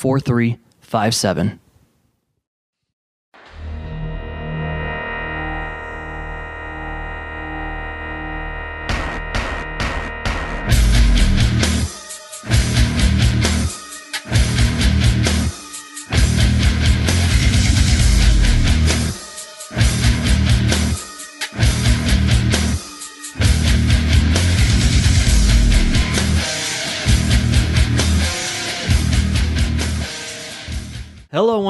[0.00, 1.60] 4357.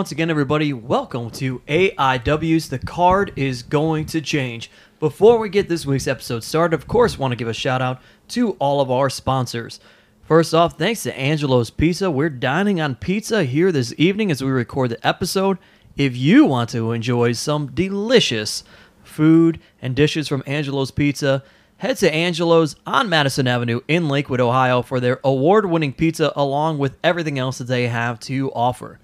[0.00, 0.72] Once again, everybody.
[0.72, 4.70] Welcome to AIW's The Card is Going to Change.
[4.98, 8.00] Before we get this week's episode started, of course, want to give a shout out
[8.28, 9.78] to all of our sponsors.
[10.22, 12.10] First off, thanks to Angelo's Pizza.
[12.10, 15.58] We're dining on pizza here this evening as we record the episode.
[15.98, 18.64] If you want to enjoy some delicious
[19.02, 21.44] food and dishes from Angelo's Pizza,
[21.76, 26.78] head to Angelo's on Madison Avenue in Lakewood, Ohio for their award winning pizza along
[26.78, 28.98] with everything else that they have to offer.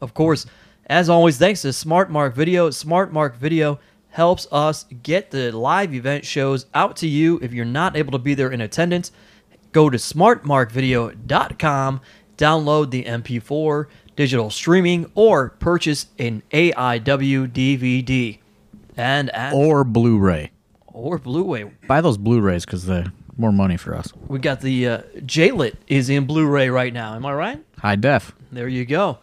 [0.00, 0.46] Of course,
[0.86, 2.70] as always, thanks to Smart Mark Video.
[2.70, 3.78] Smart Mark Video
[4.10, 7.38] helps us get the live event shows out to you.
[7.42, 9.12] If you're not able to be there in attendance,
[9.72, 12.00] go to smartmarkvideo.com,
[12.38, 13.86] download the MP4
[14.16, 18.38] digital streaming, or purchase an AIW DVD.
[18.96, 20.50] And at, or Blu-ray.
[20.86, 21.64] or Blu-ray.
[21.86, 24.10] Buy those Blu-rays because they're more money for us.
[24.28, 27.14] We got the uh, J-Lit is in Blu-ray right now.
[27.14, 27.62] Am I right?
[27.78, 28.34] High def.
[28.50, 29.18] There you go.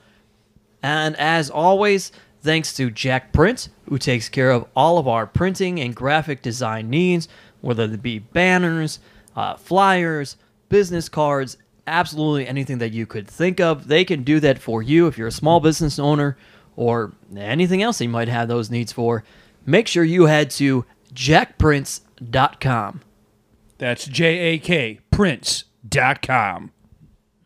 [0.83, 2.11] And as always,
[2.41, 6.89] thanks to Jack Print, who takes care of all of our printing and graphic design
[6.89, 7.29] needs,
[7.61, 8.99] whether it be banners,
[9.35, 10.35] uh, flyers,
[10.67, 11.57] business cards,
[11.87, 13.87] absolutely anything that you could think of.
[13.87, 16.37] They can do that for you if you're a small business owner
[16.75, 19.23] or anything else you might have those needs for.
[19.65, 23.01] Make sure you head to jakprints.com.
[23.77, 26.71] That's J A K Prints.com.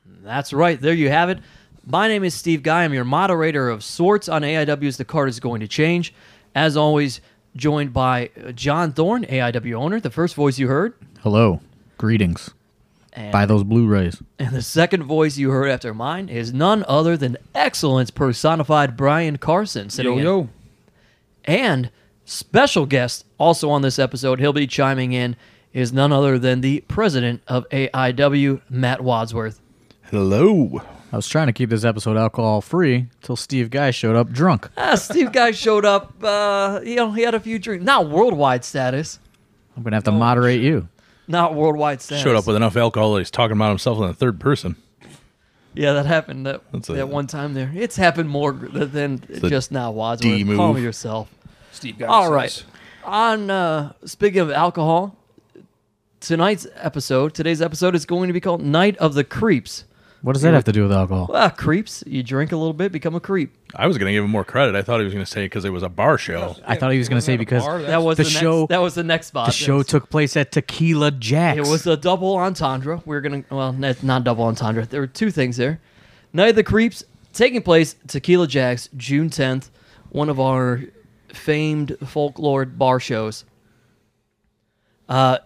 [0.06, 0.80] That's right.
[0.80, 1.40] There you have it.
[1.90, 2.84] My name is Steve Guy.
[2.84, 6.14] I'm your moderator of sorts on AIW's The Card is Going to Change.
[6.54, 7.22] As always,
[7.56, 10.94] joined by uh, John Thorne, AIW owner, the first voice you heard.
[11.22, 11.62] Hello.
[11.98, 12.52] Greetings.
[13.14, 14.22] And, Buy those Blu-rays.
[14.38, 19.38] and the second voice you heard after mine is none other than excellence personified Brian
[19.38, 19.90] Carson.
[19.90, 20.24] Sitting Yo, in.
[20.26, 20.50] yo.
[21.46, 21.90] And
[22.26, 25.38] special guest also on this episode, he'll be chiming in,
[25.72, 29.62] is none other than the president of AIW, Matt Wadsworth.
[30.12, 30.82] Hello.
[31.18, 34.70] I was trying to keep this episode alcohol free until Steve Guy showed up drunk.
[34.78, 36.14] Ah, Steve Guy showed up.
[36.24, 37.84] Uh, you know, he had a few drinks.
[37.84, 39.18] Not worldwide status.
[39.76, 40.88] I'm gonna have to moderate you.
[41.28, 42.24] Not worldwide status.
[42.24, 44.76] Showed up with enough alcohol that he's talking about himself in the third person.
[45.74, 47.72] Yeah, that happened that, That's a- that one time there.
[47.74, 50.32] It's happened more than a just now, Wadsworth.
[50.36, 50.58] D move.
[50.58, 51.34] Calm yourself.
[51.72, 52.32] Steve Guy All says.
[52.32, 52.64] right.
[53.06, 55.16] On uh, speaking of alcohol,
[56.20, 59.84] tonight's episode, today's episode is going to be called Night of the Creeps.
[60.22, 61.28] What does that have to do with alcohol?
[61.30, 62.04] Well, creeps.
[62.08, 63.56] You drink a little bit, become a creep.
[63.76, 64.76] I was going to give him more credit.
[64.76, 66.56] I thought he was going to say because it was a bar show.
[66.66, 67.82] I thought he was gonna say because bar?
[67.82, 69.46] That was the the, show- Next, that was the next spot.
[69.48, 71.60] the show took place at Tequila Jack's.
[71.60, 73.02] It was a double entendre.
[73.06, 74.86] We're gonna well, it's not double entendre.
[74.86, 75.80] There were two things there.
[76.34, 77.04] Night of the Creeps
[77.34, 79.70] taking place Tequila Jacks, June tenth,
[80.10, 80.82] one of our
[81.30, 83.46] famed folklore bar shows.
[85.08, 85.38] Uh,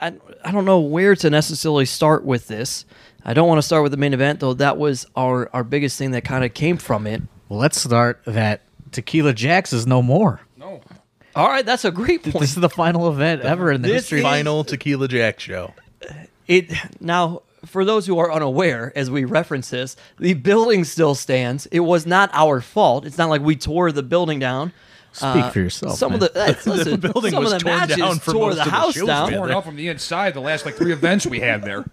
[0.00, 0.14] I
[0.44, 2.84] I don't know where to necessarily start with this.
[3.24, 4.54] I don't want to start with the main event though.
[4.54, 7.22] That was our our biggest thing that kind of came from it.
[7.48, 8.62] Well, let's start that
[8.92, 10.40] Tequila Jack's is no more.
[10.56, 10.80] No.
[11.36, 12.40] All right, that's a great point.
[12.40, 14.18] This is the final event ever in the This history.
[14.20, 15.74] is- Final Tequila Jack show.
[16.48, 21.66] It now for those who are unaware, as we reference this, the building still stands.
[21.66, 23.04] It was not our fault.
[23.04, 24.72] It's not like we tore the building down.
[25.12, 25.98] Speak for yourself.
[25.98, 26.22] Some man.
[26.22, 28.54] of the, uh, listen, building some was of the torn matches down for tore most
[28.56, 29.30] the of the house shows, down.
[29.32, 31.84] Torn out from the inside the last like three events we had there.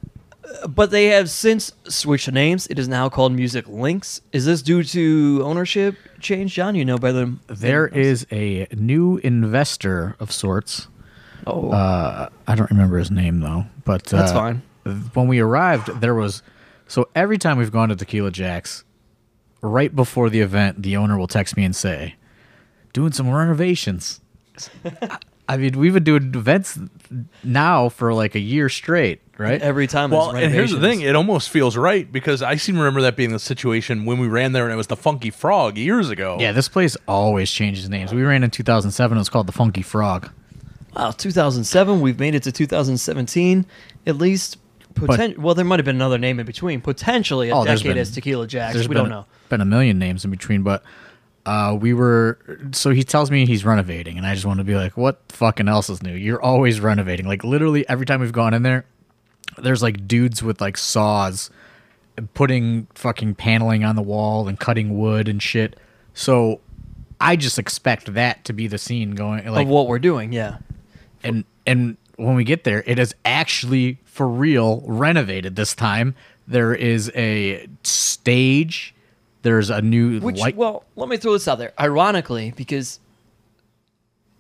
[0.68, 2.68] But they have since switched names.
[2.68, 4.22] It is now called Music Links.
[4.32, 6.76] Is this due to ownership change, John?
[6.76, 10.88] You know better than There is a new investor of sorts.
[11.46, 14.62] Oh, Uh, I don't remember his name though, but That's uh, fine.
[15.14, 16.42] When we arrived, there was
[16.88, 18.84] so every time we've gone to Tequila Jacks,
[19.62, 22.16] right before the event, the owner will text me and say,
[22.94, 24.22] "Doing some renovations."
[25.50, 26.80] I mean, we've been doing events
[27.44, 29.62] now for like a year straight, right?
[29.62, 30.12] every time.
[30.12, 33.16] Well, and here's the thing: it almost feels right because I seem to remember that
[33.16, 36.38] being the situation when we ran there, and it was the Funky Frog years ago.
[36.40, 38.14] Yeah, this place always changes names.
[38.14, 39.18] We ran in 2007.
[39.18, 40.30] It was called the Funky Frog.
[40.96, 42.02] Wow, 2007.
[42.02, 43.66] We've made it to 2017.
[44.08, 44.58] At least,
[44.96, 46.82] poten- well, there might have been another name in between.
[46.82, 48.76] Potentially a Oh, decade been- as Tequila Jacks.
[48.78, 49.26] We been, don't know.
[49.50, 50.84] Been a million names in between, but
[51.46, 52.40] uh, we were.
[52.72, 55.68] So he tells me he's renovating, and I just want to be like, "What fucking
[55.68, 56.14] else is new?
[56.14, 57.28] You're always renovating.
[57.28, 58.86] Like literally every time we've gone in there,
[59.58, 61.50] there's like dudes with like saws,
[62.34, 65.80] putting fucking paneling on the wall and cutting wood and shit.
[66.14, 66.62] So
[67.20, 69.46] I just expect that to be the scene going.
[69.48, 70.58] Like of what we're doing, yeah.
[71.24, 76.16] and and when we get there, it is actually for real renovated this time.
[76.48, 78.94] There is a stage.
[79.44, 80.56] There's a new Which, light.
[80.56, 81.74] well, let me throw this out there.
[81.80, 83.00] Ironically, because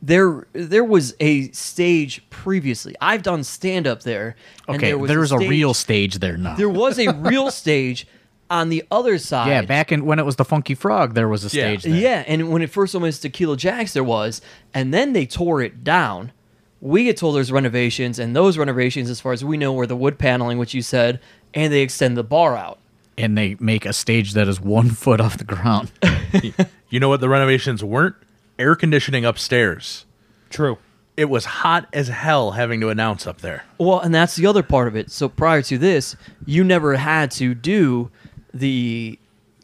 [0.01, 2.95] there there was a stage previously.
[3.01, 4.35] I've done stand up there.
[4.67, 6.55] and okay, there was there's a, stage- real stage there now.
[6.55, 8.07] There was a real stage
[8.49, 9.47] on the other side.
[9.49, 11.63] yeah, back in when it was the Funky Frog, there was a Yeah.
[11.77, 11.83] stage.
[11.83, 11.95] There.
[11.99, 14.41] Yeah, and when it first opened as Tequila Jacks, there was,
[14.73, 16.31] and then they tore it down.
[16.79, 19.95] We get told there's renovations, and those renovations, as far as we know, were the
[19.97, 21.19] wood paneling, which you said,
[21.55, 22.77] and they extend the bar out.
[23.17, 25.91] and they make a stage that is one foot off the ground.
[26.89, 28.15] You know what the renovations weren't?
[28.59, 30.05] Air conditioning upstairs.
[30.49, 30.77] True.
[31.15, 33.63] It was hot as hell having to announce up there.
[33.79, 35.09] Well, and that's the other part of it.
[35.11, 36.15] So prior to this,
[36.45, 38.11] you never had to do
[38.53, 39.17] the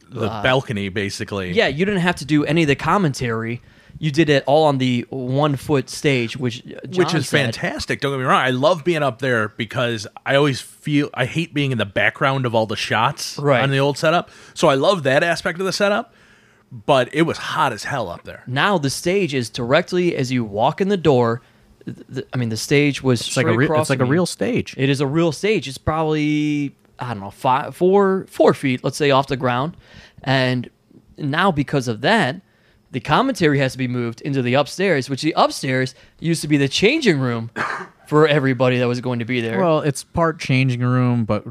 [0.10, 1.52] The balcony, basically.
[1.52, 3.62] yeah, you didn't have to do any of the commentary.
[4.00, 7.54] You did it all on the one foot stage, which uh, which is said.
[7.56, 8.02] fantastic.
[8.02, 8.42] Don't get me wrong.
[8.42, 12.46] I love being up there because I always feel I hate being in the background
[12.48, 13.62] of all the shots Right.
[13.62, 14.30] on the old setup.
[14.56, 16.14] So I love that aspect of the setup.
[16.86, 18.42] But it was hot as hell up there.
[18.48, 21.42] Now the stage is directly as you walk in the door.
[21.86, 24.26] th- th- I mean, the stage was It's like a re- it's like a real
[24.26, 24.74] stage.
[24.76, 25.68] It is a real stage.
[25.68, 29.78] It's probably I don't know five, four, four feet, let's say, off the ground,
[30.24, 30.68] and
[31.18, 32.42] now because of that,
[32.92, 36.58] the commentary has to be moved into the upstairs, which the upstairs used to be
[36.58, 37.52] the changing room
[38.14, 39.60] for everybody that was going to be there.
[39.60, 41.44] Well, it's part changing room, but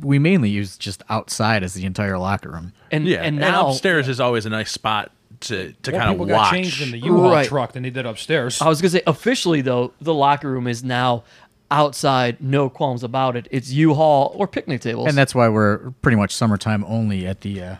[0.00, 2.72] we mainly use just outside as the entire locker room.
[2.90, 3.20] and Yeah.
[3.22, 6.36] and now upstairs is always a nice spot to, to More kind people of got
[6.36, 6.50] watch.
[6.52, 7.46] changed in the U-Haul Right.
[7.46, 8.62] truck than they did upstairs.
[8.62, 11.24] I was gonna say officially though, the locker room is now
[11.70, 13.46] outside, no qualms about it.
[13.50, 15.08] It's U-Haul or picnic tables.
[15.08, 17.76] And that's why we're pretty much summertime only at the uh,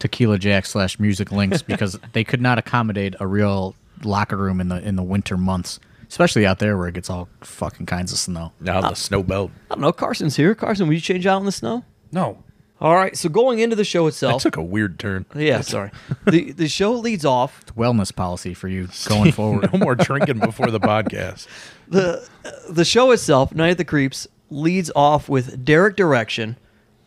[0.00, 4.68] Tequila Jack slash Music Links because they could not accommodate a real locker room in
[4.68, 5.78] the in the winter months,
[6.08, 8.52] especially out there where it gets all fucking kinds of snow.
[8.60, 9.50] now the snow belt.
[9.70, 9.92] I don't know.
[9.92, 10.54] Carson's here.
[10.54, 11.84] Carson, will you change out in the snow?
[12.12, 12.42] no.
[12.80, 13.16] All right.
[13.16, 15.26] So going into the show That itself, took a weird turn.
[15.34, 15.90] yeah, sorry.
[16.26, 17.60] the The show leads off.
[17.62, 19.68] It's wellness policy for you going forward.
[19.72, 21.48] No more drinking before the podcast.
[21.88, 22.24] the
[22.70, 26.56] The show itself, Night at the Creeps, leads off with Derek Direction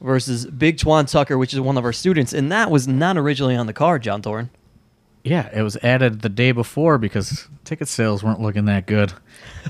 [0.01, 3.55] versus Big Twan Tucker, which is one of our students, and that was not originally
[3.55, 4.49] on the card, John Thorne.
[5.23, 9.13] Yeah, it was added the day before because ticket sales weren't looking that good.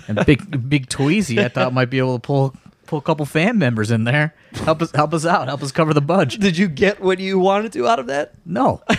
[0.07, 2.55] And big big Tweezy, I thought might be able to pull
[2.85, 4.33] pull a couple fan members in there.
[4.53, 6.37] Help us help us out, help us cover the budge.
[6.37, 8.33] Did you get what you wanted to out of that?
[8.45, 8.81] No.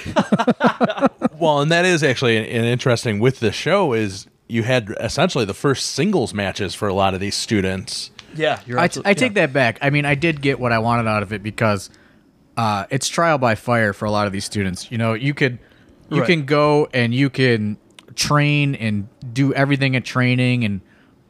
[1.42, 5.44] Well, and that is actually an, an interesting with this show is you had essentially
[5.44, 8.12] the first singles matches for a lot of these students.
[8.36, 8.78] Yeah, you're.
[8.78, 9.78] I, I take that back.
[9.82, 11.90] I mean, I did get what I wanted out of it because
[12.56, 14.92] uh, it's trial by fire for a lot of these students.
[14.92, 15.58] You know, you could
[16.12, 16.26] you Right.
[16.26, 17.78] can go and you can
[18.14, 20.80] train and do everything at training and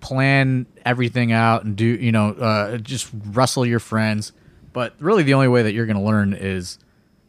[0.01, 4.33] plan everything out and do you know uh, just wrestle your friends.
[4.73, 6.79] But really, the only way that you're going to learn is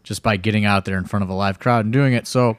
[0.04, 2.26] just by getting out there in front of a live crowd and doing it.
[2.28, 2.58] So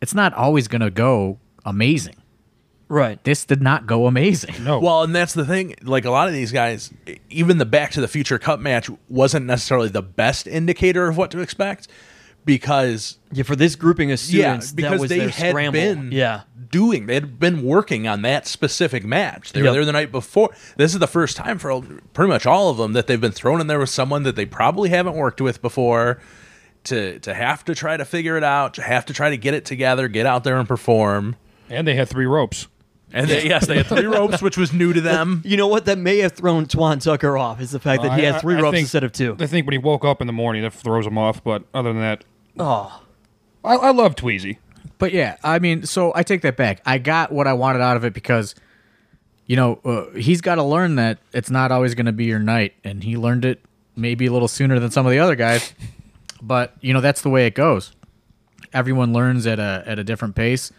[0.00, 2.16] it's not always going to go amazing.
[2.88, 3.22] right.
[3.24, 4.64] This did not go amazing.
[4.64, 4.78] No.
[4.80, 5.74] Well, and that's the thing.
[5.82, 6.92] Like a lot of these guys,
[7.28, 11.30] even the Back to the Future Cup match wasn't necessarily the best indicator of what
[11.30, 11.86] to expect
[12.44, 15.72] because Yeah, for this grouping of students, yeah, because that was they their had scramble.
[15.72, 16.42] been yeah.
[16.70, 19.52] doing they had been working on that specific match.
[19.52, 20.50] They were there the night before.
[20.76, 21.80] This is the first time for
[22.12, 24.46] pretty much all of them that they've been thrown in there with someone that they
[24.46, 26.20] probably haven't worked with before.
[26.84, 29.52] To to have to try to figure it out, to have to try to get
[29.52, 31.36] it together, get out there and perform.
[31.68, 32.68] and they had three ropes.
[33.12, 35.42] And they, yes, they had three ropes, which was new to them.
[35.44, 35.84] You know what?
[35.86, 38.58] That may have thrown Twan Tucker off is the fact that he had three I-
[38.58, 39.36] I ropes think- instead of two.
[39.40, 41.42] I think when he woke up in the morning, that throws him off.
[41.42, 42.24] But other than that,
[42.58, 43.02] Oh,
[43.64, 44.58] I, I love Tweezy.
[44.98, 46.80] But yeah, I mean, so I take that back.
[46.84, 48.54] I got what I wanted out of it because,
[49.46, 52.38] you know, uh, he's got to learn that it's not always going to be your
[52.38, 53.60] night, and he learned it
[53.96, 55.72] maybe a little sooner than some of the other guys.
[56.42, 57.92] But you know, that's the way it goes.
[58.72, 60.70] Everyone learns at a at a different pace,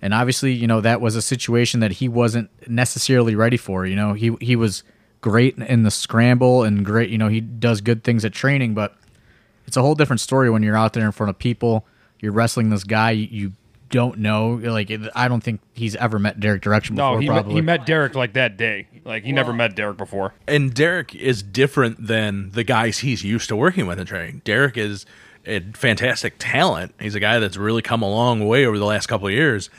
[0.00, 3.86] and obviously, you know, that was a situation that he wasn't necessarily ready for.
[3.86, 4.82] You know, he he was
[5.20, 7.10] great in the scramble and great.
[7.10, 8.96] You know, he does good things at training, but
[9.66, 11.86] it's a whole different story when you're out there in front of people.
[12.20, 13.52] You're wrestling this guy you, you
[13.90, 14.60] don't know.
[14.62, 17.14] Like I don't think he's ever met Derek Direction before.
[17.14, 18.86] No, he met, he met Derek like that day.
[19.04, 20.34] Like he never met Derek before.
[20.46, 24.42] And Derek is different than the guys he's used to working with in training.
[24.44, 25.06] Derek is
[25.46, 26.94] a fantastic talent.
[27.00, 29.70] He's a guy that's really come a long way over the last couple of years.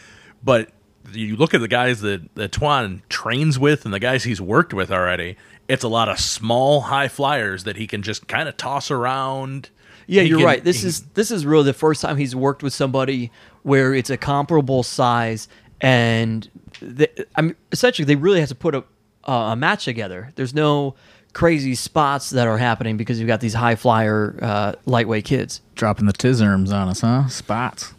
[0.43, 0.69] But
[1.11, 4.73] you look at the guys that, that Twan trains with and the guys he's worked
[4.73, 8.55] with already, it's a lot of small high flyers that he can just kind of
[8.57, 9.69] toss around.
[10.07, 10.63] yeah, He you're can- right.
[10.63, 13.31] This he- is this is really the first time he's worked with somebody
[13.63, 15.47] where it's a comparable size,
[15.81, 16.49] and
[16.81, 18.83] they, I mean, essentially they really have to put a
[19.27, 20.31] uh, a match together.
[20.35, 20.95] There's no
[21.33, 25.61] crazy spots that are happening because you've got these high flyer uh, lightweight kids.
[25.75, 27.27] dropping the tizerms on us, huh?
[27.27, 27.93] Spots,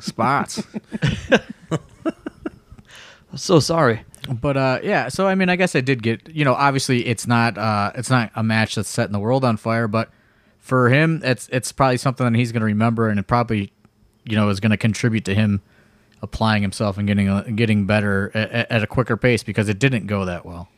[0.00, 0.62] spots.
[3.36, 4.02] So sorry.
[4.28, 7.26] But uh, yeah, so I mean, I guess I did get you know, obviously it's
[7.26, 10.10] not uh, it's not a match that's setting the world on fire, but
[10.58, 13.72] for him, it's it's probably something that he's going to remember, and it probably
[14.24, 15.62] you know is going to contribute to him
[16.22, 20.06] applying himself and getting uh, getting better at, at a quicker pace because it didn't
[20.06, 20.68] go that well.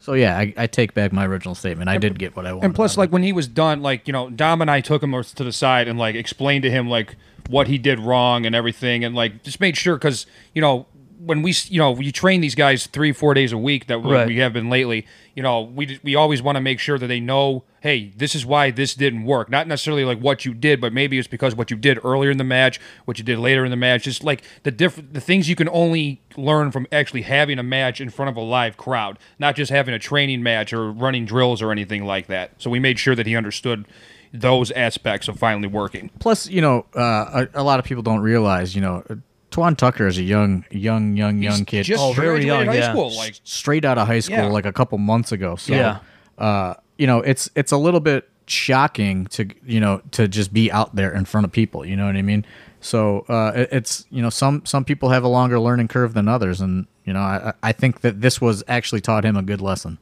[0.00, 1.88] So yeah, I, I take back my original statement.
[1.88, 2.66] I did get what I wanted.
[2.66, 3.12] And plus, like it.
[3.12, 5.88] when he was done, like you know, Dom and I took him to the side
[5.88, 7.16] and like explained to him like
[7.48, 10.86] what he did wrong and everything, and like just made sure because you know
[11.20, 14.12] when we you know you train these guys three four days a week that we,
[14.12, 14.26] Right.
[14.26, 17.20] we have been lately, you know we we always want to make sure that they
[17.20, 19.50] know, hey, this is why this didn't work.
[19.50, 22.38] Not necessarily like what you did, but maybe it's because what you did earlier in
[22.38, 25.48] the match, what you did later in the match, just like the different the things
[25.48, 29.18] you can only learn from actually having a match in front of a live crowd,
[29.38, 32.52] not just having a training match or running drills or anything like that.
[32.58, 33.86] So we made sure that he understood
[34.32, 36.10] those aspects of finally working.
[36.18, 39.02] plus, you know, uh, a, a lot of people don't realize, you know,
[39.50, 41.82] Twan Tucker is a young, young, young, young He's kid.
[41.84, 42.90] just Oh, very young, high yeah.
[42.90, 44.44] school, like straight out of high school Yeah.
[44.46, 45.56] like a couple months ago.
[45.56, 45.98] So, Yeah.
[46.38, 50.70] uh, you know, it's it's a little bit shocking to you know to just be
[50.72, 51.84] out there in front of people.
[51.84, 52.44] You know what I mean?
[52.80, 56.28] So uh, it- it's you know some some people have a longer learning curve than
[56.28, 59.60] others, and you know I I think that this was actually taught him a good
[59.60, 59.98] lesson.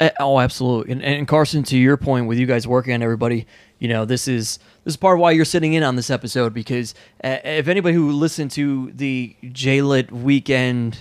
[0.00, 0.92] Uh, Oh, absolutely.
[0.92, 3.46] And, and Carson, to your point, with you guys working on everybody,
[3.78, 6.54] you know, this is this is part of why you're sitting in on this episode
[6.54, 10.98] because uh, if anybody who listened to the JLit weekend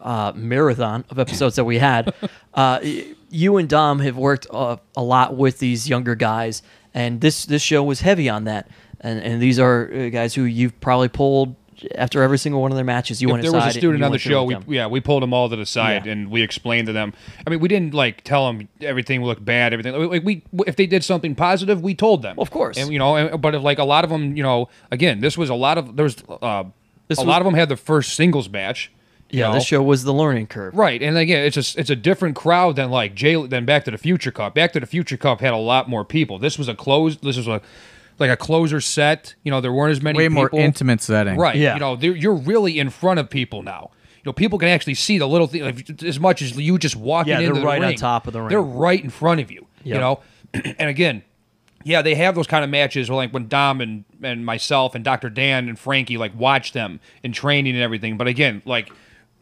[0.00, 2.14] uh, marathon of episodes that we had,
[2.54, 2.80] uh,
[3.30, 6.62] you and Dom have worked uh, a lot with these younger guys,
[6.94, 8.68] and this this show was heavy on that.
[9.00, 11.54] And and these are uh, guys who you've probably pulled
[11.94, 13.20] after every single one of their matches.
[13.22, 15.32] You if went there was a student on the show, we, yeah, we pulled them
[15.32, 16.12] all to the side Yeah.
[16.12, 17.12] and we explained to them.
[17.46, 19.94] I mean, we didn't like tell them everything looked bad, everything.
[20.08, 22.38] Like we, if they did something positive, we told them.
[22.38, 22.76] Of course.
[22.76, 25.36] and you know, and, but if, like a lot of them, you know, again, this
[25.38, 26.64] was a lot of there's uh,
[27.08, 28.90] This a was- lot of them had the first singles match.
[29.30, 29.54] yeah, know?
[29.54, 30.74] this show was the learning curve.
[30.74, 33.90] Right, and again, it's a it's a different crowd than like Jay than Back to
[33.90, 34.54] the Future Cup.
[34.54, 36.38] Back to the Future Cup had a lot more people.
[36.38, 37.22] This was a closed.
[37.22, 37.60] This was a
[38.18, 39.34] like a closer set.
[39.42, 40.34] You know, there weren't as many Way people.
[40.34, 41.56] more intimate setting, Right.
[41.56, 41.74] Yeah.
[41.74, 43.90] You know, you're really in front of people now.
[44.16, 46.96] You know, people can actually see the little thing like, as much as you just
[46.96, 47.98] walking Yeah, into they're the right on ring.
[47.98, 48.48] top of the ring.
[48.50, 49.66] They're right in front of you.
[49.84, 50.20] You know,
[50.54, 51.22] and again,
[51.84, 55.04] yeah, they have those kind of matches where like when Dom and and myself and
[55.04, 55.30] Dr.
[55.30, 58.16] Dan and Frankie like watch them in training and everything.
[58.18, 58.90] But again, like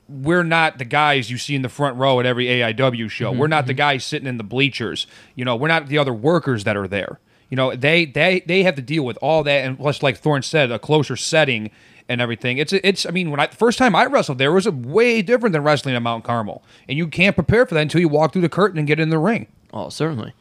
[0.08, 3.30] we're not the guys you see in the front row at every AIW show.
[3.30, 5.06] Mm-hmm, We're not the guys sitting in the bleachers.
[5.34, 7.18] You know, we're not the other workers that are there.
[7.50, 10.42] You know, they they they have to deal with all that, and plus, like Thorne
[10.42, 11.70] said, a closer setting
[12.08, 12.58] and everything.
[12.58, 13.06] It's it's.
[13.06, 15.94] I mean, when I first time I wrestled there was a way different than wrestling
[15.94, 18.78] at Mount Carmel, and you can't prepare for that until you walk through the curtain
[18.78, 19.46] and get in the ring.
[19.72, 20.32] Oh, certainly.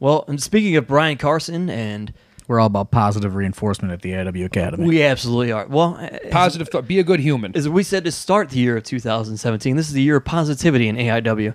[0.00, 2.12] Well, and speaking of Brian Carson, and
[2.46, 4.86] We're all about positive reinforcement at the AW Academy.
[4.86, 5.66] we absolutely are.
[5.66, 6.86] Well, as- Positive thought.
[6.86, 7.56] Be a good human.
[7.56, 10.88] as we said to start the year of 2017, this is the year of positivity
[10.88, 11.54] in AIW.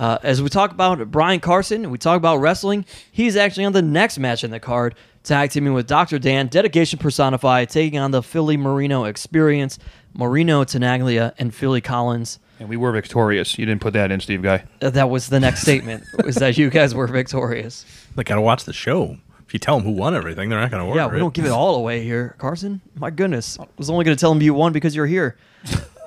[0.00, 3.82] Uh, as we talk about Brian Carson we talk about wrestling, he's actually on the
[3.82, 6.18] next match in the card, tag teaming with Dr.
[6.18, 9.78] Dan, Dedication Personified, taking on the Philly Marino Experience,
[10.14, 12.38] Marino Tenaglia, and Philly Collins.
[12.58, 13.58] And we were victorious.
[13.58, 14.64] You didn't put that in, Steve Guy.
[14.80, 17.84] Uh, That was the next statement, was that you guys were victorious.
[18.16, 19.18] They got to watch the show.
[19.46, 21.20] If you tell them who won everything, they're not going to order Yeah, we it.
[21.20, 22.80] don't give it all away here, Carson.
[22.94, 23.58] My goodness.
[23.60, 25.36] I was only going to tell him you won because you're here.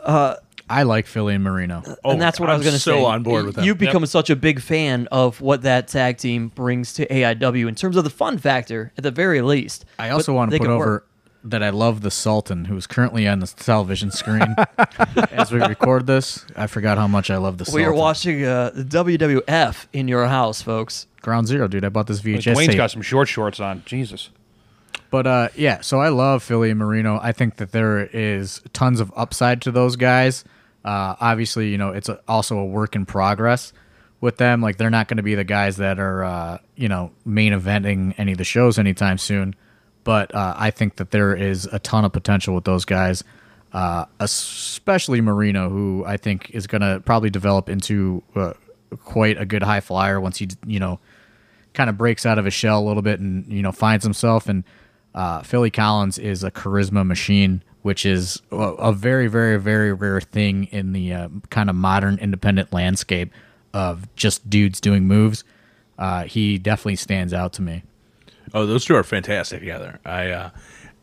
[0.07, 0.37] I
[0.73, 1.83] I like Philly and Marino.
[2.03, 3.03] Oh and that's what I God, was going I'm to so say.
[3.03, 3.65] on board with them.
[3.65, 7.75] You've become such a big fan of what that tag team brings to AIW in
[7.75, 9.85] terms of the fun factor, at the very least.
[9.99, 11.07] I also But want they to put can over work.
[11.45, 14.55] that I love the Sultan, who's currently on the television screen
[15.31, 16.45] as we record this.
[16.55, 17.81] I forgot how much I love the Sultan.
[17.81, 21.07] We are watching uh, the WWF in your house, folks.
[21.21, 21.85] Ground Zero, dude.
[21.85, 22.77] I bought this VHS Dwayne's tape.
[22.77, 23.83] got some short shorts on.
[23.85, 24.29] Jesus.
[25.09, 27.19] But uh, yeah, so I love Philly and Marino.
[27.21, 30.43] I think that there is tons of upside to those guys.
[30.83, 33.73] Uh, obviously, you know, it's a, also a work in progress
[34.21, 34.61] with them.
[34.61, 38.13] Like they're not going to be the guys that are, uh, you know, main eventing
[38.17, 39.55] any of the shows anytime soon.
[40.03, 43.23] But uh, I think that there is a ton of potential with those guys,
[43.71, 48.53] uh, especially Marino, who I think is going to probably develop into uh,
[49.03, 50.99] quite a good high flyer once he, you know,
[51.73, 54.47] kind of breaks out of his shell a little bit and you know finds himself.
[54.47, 54.63] And
[55.13, 60.65] uh, Philly Collins is a charisma machine, which is a, very, very, very rare thing
[60.71, 63.31] in the uh, kind of modern independent landscape
[63.73, 65.43] of just dudes doing moves.
[65.99, 67.83] Uh, he definitely stands out to me.
[68.53, 69.99] Oh, those two are fantastic together.
[70.05, 70.49] I, uh,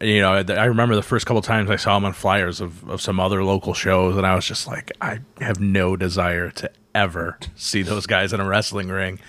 [0.00, 3.02] you know, I remember the first couple times I saw them on flyers of, of
[3.02, 7.38] some other local shows, and I was just like, I have no desire to ever
[7.56, 9.20] see those guys in a wrestling ring.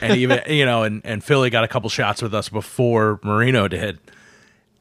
[0.00, 3.68] And even, you know, and, and Philly got a couple shots with us before Marino
[3.68, 3.98] did.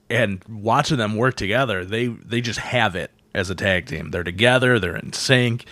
[0.10, 4.12] And watching them work together, they they just have it as a tag team.
[4.12, 4.80] They're together.
[4.80, 5.66] They're in sync.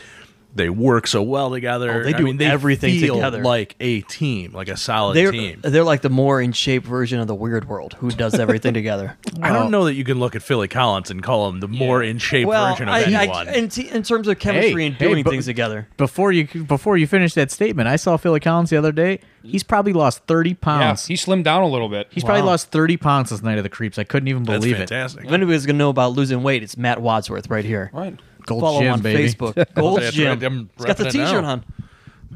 [0.56, 1.92] They work so well together.
[2.02, 3.44] Oh, they I do mean, they everything feel together.
[3.44, 5.60] like a team, like a solid They're team.
[5.62, 9.18] they're like the more in shape version of the Weird World, who does everything together.
[9.40, 12.02] I don't know that you can look at Philly Collins and call him the more
[12.02, 13.48] in shape well, version of I, anyone.
[13.50, 16.48] I, in, t- in terms of chemistry Hey, and hey, doing things together, Before you
[16.64, 19.20] before you finish that statement, I saw Philly Collins the other day.
[19.44, 21.06] He's probably lost thirty Yeah, pounds.
[21.06, 22.08] he slimmed down a little bit.
[22.10, 24.00] He's probably lost thirty pounds this night of the creeps.
[24.00, 24.90] I couldn't even That's believe it.
[24.90, 25.26] fantastic.
[25.26, 27.92] if anybody's gonna know about losing weight, it's Matt Wadsworth right here.
[27.94, 28.18] Right.
[28.48, 29.24] Gold Follow Gym, on baby.
[29.32, 29.54] Facebook.
[29.76, 30.28] Gold That's Gym.
[30.40, 31.50] right, I'm He's got the repping it T-shirt now.
[31.52, 31.66] on.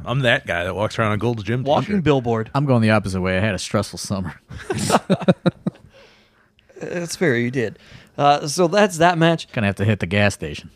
[0.06, 2.04] I'm that guy that walks around a Gold's Gym Walking t-shirt.
[2.04, 2.50] billboard.
[2.56, 3.38] I'm going the opposite way.
[3.38, 4.34] I had a stressful summer.
[6.80, 7.36] That's fair.
[7.38, 7.78] You did.
[8.18, 9.52] Uh, so that's that match.
[9.52, 10.72] Gonna have to hit the gas station.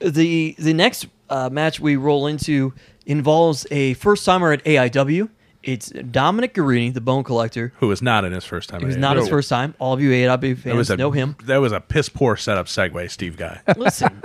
[0.00, 2.72] The the next uh, match we roll into
[3.06, 5.28] involves a first timer at AIW.
[5.66, 7.72] It's Dominic Garrini, the Bone Collector.
[7.78, 8.80] who was not in his first time.
[8.82, 9.74] It was at not his first time.
[9.78, 11.36] All of you AIW That fans was a, know him.
[11.44, 13.60] That was a piss poor setup segue, Steve Guy.
[13.76, 14.22] Listen,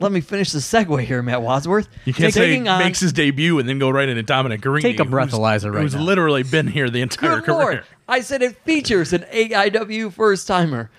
[0.00, 1.88] let me finish the segue here, Matt Wadsworth.
[2.04, 4.82] You can't say he on- makes his debut and then go right into Dominic Garrini.
[4.82, 6.02] Take a breathalyzer right Who's now.
[6.02, 7.56] literally been here the entire Good career.
[7.58, 7.84] lord!
[8.08, 10.90] I said it features an AIW first timer,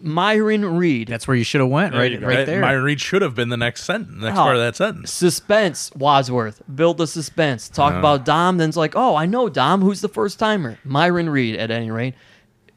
[0.00, 1.08] Myron Reed.
[1.08, 1.94] That's where you should have went.
[1.94, 2.60] Right, you right there.
[2.60, 4.42] Myron Reed should have been the next sentence, next Oh.
[4.42, 5.12] part of that sentence.
[5.12, 6.62] Suspense, Wadsworth.
[6.72, 7.68] Build the suspense.
[7.68, 7.98] Talk Uh-huh.
[7.98, 9.80] about Dom, then it's like, oh, I know Dom.
[9.82, 10.78] Who's the first timer?
[10.84, 12.14] Myron Reed, at any rate,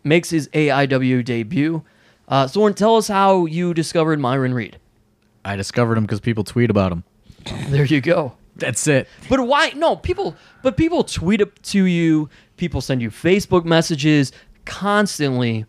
[0.03, 1.84] makes his AIW debut.
[2.27, 4.77] Uh, Thorne, tell us how you discovered Myron Reed.
[5.45, 7.03] I discovered him because people tweet about him.
[7.69, 8.34] There you go.
[8.55, 9.07] That's it.
[9.29, 9.71] But why?
[9.75, 10.36] No, people.
[10.62, 12.29] But people tweet up to you.
[12.57, 14.31] People send you Facebook messages
[14.65, 15.65] constantly.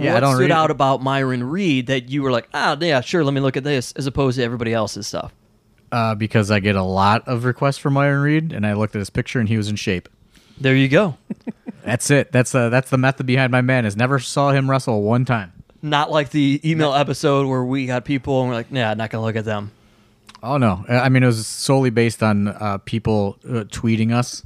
[0.00, 2.76] Yeah, I what don't stood read- out about Myron Reed that you were like, ah,
[2.80, 5.32] yeah, sure, let me look at this, as opposed to everybody else's stuff.
[5.90, 8.98] Uh, because I get a lot of requests for Myron Reed, and I looked at
[8.98, 10.08] his picture, and he was in shape.
[10.60, 11.16] There you go.
[11.84, 12.32] That's it.
[12.32, 13.86] That's uh, that's the method behind my man.
[13.86, 15.52] Is never saw him wrestle one time.
[15.80, 19.24] Not like the email episode where we got people and we're like, nah, not gonna
[19.24, 19.70] look at them.
[20.42, 20.84] Oh no!
[20.88, 24.44] I mean, it was solely based on uh, people uh, tweeting us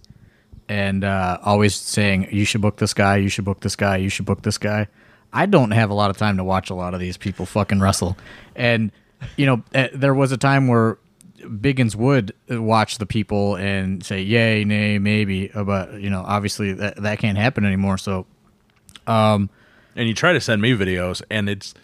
[0.68, 3.16] and uh, always saying, "You should book this guy.
[3.16, 3.96] You should book this guy.
[3.96, 4.86] You should book this guy."
[5.32, 7.80] I don't have a lot of time to watch a lot of these people fucking
[7.80, 8.16] wrestle,
[8.54, 8.90] and
[9.36, 10.98] you know, uh, there was a time where
[11.38, 16.72] Biggins would watch the people and say, "Yay, nay, maybe," uh, but you know, obviously
[16.74, 17.98] that that can't happen anymore.
[17.98, 18.26] So
[19.06, 19.50] um,
[19.96, 21.74] And you try to send me videos, and it's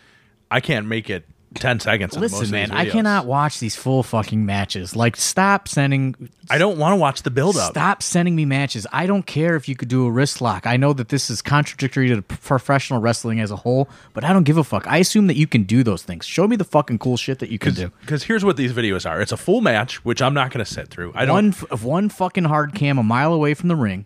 [0.50, 1.24] I can't make it
[1.58, 2.16] ten seconds.
[2.16, 4.96] listen, man, I cannot watch these full fucking matches.
[4.96, 7.70] Like, stop sending I don't want to watch the build up.
[7.72, 8.86] Stop sending me matches.
[8.92, 10.66] I don't care if you could do a wrist lock.
[10.66, 14.44] I know that this is contradictory to professional wrestling as a whole, but I don't
[14.44, 14.86] give a fuck.
[14.86, 16.24] I assume that you can do those things.
[16.26, 17.90] Show me the fucking cool shit that you can do.
[18.00, 20.70] Because here's what these videos are: it's a full match, which I'm not going to
[20.70, 21.12] sit through.
[21.14, 24.04] I don't, One f- one fucking hard cam a mile away from the ring.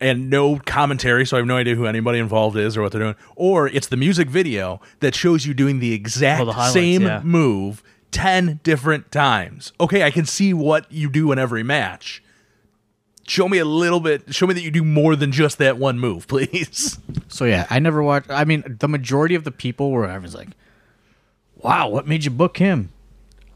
[0.00, 3.00] And no commentary, so I have no idea who anybody involved is or what they're
[3.00, 3.16] doing.
[3.36, 7.20] Or it's the music video that shows you doing the exact Oh, the same yeah.
[7.24, 9.72] move ten different times.
[9.80, 12.22] Okay, I can see what you do in every match.
[13.26, 14.34] Show me a little bit.
[14.34, 16.98] Show me that you do more than just that one move, please.
[17.28, 18.30] So yeah, I never watched.
[18.30, 20.48] I mean, the majority of the people were everyone's like,
[21.56, 22.90] "Wow, what made you book him?"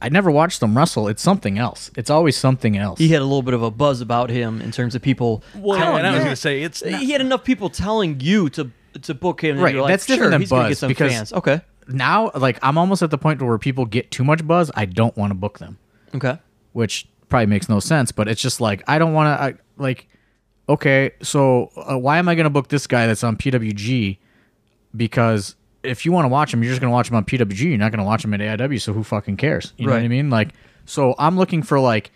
[0.02, 1.08] I never watched them wrestle.
[1.08, 1.90] It's something else.
[1.96, 2.98] It's always something else.
[2.98, 5.42] He had a little bit of a buzz about him in terms of people.
[5.54, 6.84] Well, telling and I was going to say it's.
[6.84, 8.70] Not, he had enough people telling you to
[9.02, 9.58] to book him.
[9.58, 11.32] Right, you're like, that's different sure, than he's gonna get buzz, some because- fans.
[11.32, 11.60] Okay.
[11.88, 14.70] now like I'm almost at the point where people get too much buzz.
[14.74, 15.78] I don't want to book them,
[16.14, 16.38] Okay.
[16.72, 18.12] which probably makes no sense.
[18.12, 20.08] But it's just like I don't want to like.
[20.68, 24.18] Okay, so uh, why am I going to book this guy that's on PWG?
[24.96, 27.60] Because if you want to watch them, you're just going to watch them on PWG.
[27.70, 28.80] You're not going to watch them at AIW.
[28.80, 29.72] So who fucking cares?
[29.76, 30.30] You know what I mean?
[30.30, 30.50] Like,
[30.84, 32.10] so I'm looking for like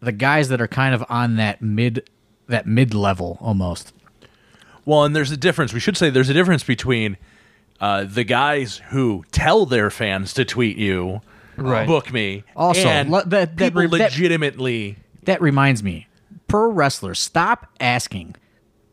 [0.00, 2.08] the guys that are kind of on that mid
[2.48, 3.92] that mid level almost.
[4.84, 5.72] Well, and there's a difference.
[5.72, 7.16] We should say there's a difference between
[7.80, 11.20] uh, the guys who tell their fans to tweet you,
[11.56, 11.86] Right.
[11.86, 14.96] book me, Also, and le- that- that people that- legitimately.
[15.22, 16.06] That reminds me,
[16.48, 18.36] pro wrestlers, stop asking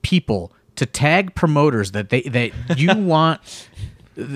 [0.02, 3.40] people to tag promoters that they that you want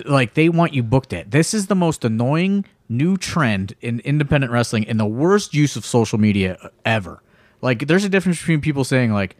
[0.06, 1.32] like they want you booked at.
[1.32, 5.84] This is the most annoying new trend in independent wrestling and the worst use of
[5.84, 7.24] social media ever.
[7.62, 9.38] Like there's a difference between people saying like,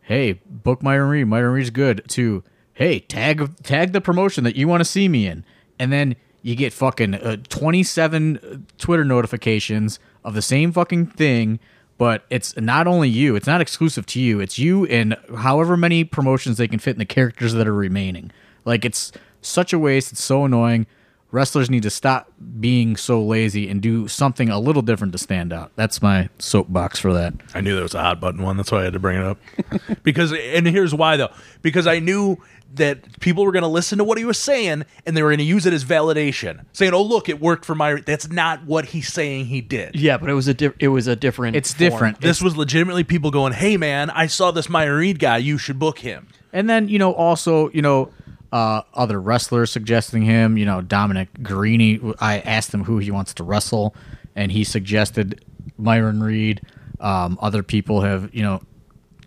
[0.00, 1.26] "Hey, book Myron Reed.
[1.26, 5.26] Myron Reed's good." To, "Hey, tag tag the promotion that you want to see me
[5.26, 5.44] in."
[5.78, 11.60] And then you get fucking uh, 27 Twitter notifications of the same fucking thing,
[12.00, 14.40] but it's not only you, it's not exclusive to you.
[14.40, 18.30] It's you and however many promotions they can fit in the characters that are remaining.
[18.64, 20.86] Like it's such a waste, it's so annoying.
[21.32, 25.52] Wrestlers need to stop being so lazy and do something a little different to stand
[25.52, 25.70] out.
[25.76, 27.34] That's my soapbox for that.
[27.54, 28.56] I knew there was a hot button one.
[28.56, 29.38] That's why I had to bring it up.
[30.02, 31.30] because, and here's why though.
[31.62, 32.38] Because I knew
[32.74, 35.38] that people were going to listen to what he was saying and they were going
[35.38, 38.86] to use it as validation, saying, "Oh, look, it worked for my." That's not what
[38.86, 39.96] he's saying he did.
[39.96, 41.56] Yeah, but it was a di- it was a different.
[41.56, 41.90] It's form.
[41.90, 42.20] different.
[42.20, 45.38] This was legitimately people going, "Hey, man, I saw this Myron Reed guy.
[45.38, 48.10] You should book him." And then, you know, also, you know,
[48.52, 52.14] uh, other wrestlers suggesting him, you know, Dominic Garrini.
[52.20, 53.94] I asked him who he wants to wrestle,
[54.34, 55.44] and he suggested
[55.78, 56.62] Myron Reed.
[57.00, 58.60] Um, other people have, you know,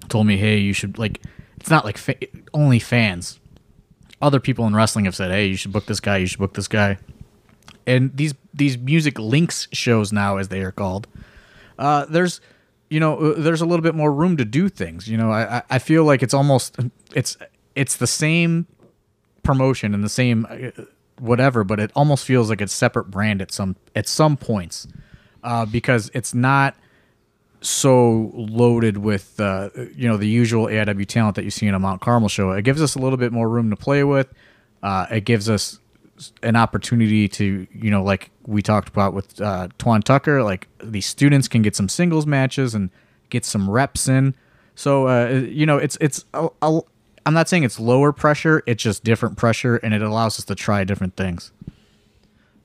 [0.10, 1.22] told me, hey, you should, like,
[1.58, 2.16] it's not like fa-
[2.54, 3.40] only fans.
[4.22, 6.54] Other people in wrestling have said, hey, you should book this guy, you should book
[6.54, 6.98] this guy.
[7.86, 11.08] And these these music links shows now, as they are called,
[11.78, 12.40] uh, there's
[12.90, 15.58] you know uh, there's a little bit more room to do things you know I,
[15.58, 16.78] I- I feel like it's almost
[17.16, 17.36] it's
[17.76, 18.68] it's the same
[19.43, 20.84] promotion and the same uh,
[21.19, 24.88] whatever but it almost feels like it's separate brand at some at some points
[25.43, 26.75] uh, because it's not
[27.62, 31.79] so loaded with uh, you know the usual AIW talent that you see in a
[31.79, 32.51] Mount Carmel show.
[32.51, 34.32] It gives us a little bit more room to play with.
[34.82, 35.79] Uh, it gives us
[36.43, 41.06] an opportunity to you know like we talked about with uh, Twan Tucker, like these
[41.06, 42.89] students can get some singles matches and
[43.29, 44.36] get some reps in.
[44.75, 46.82] So uh, you know it's it's a, a,
[47.26, 50.56] I'm not saying it's lower pressure, it's just different pressure, and it allows us to
[50.56, 51.52] try different things.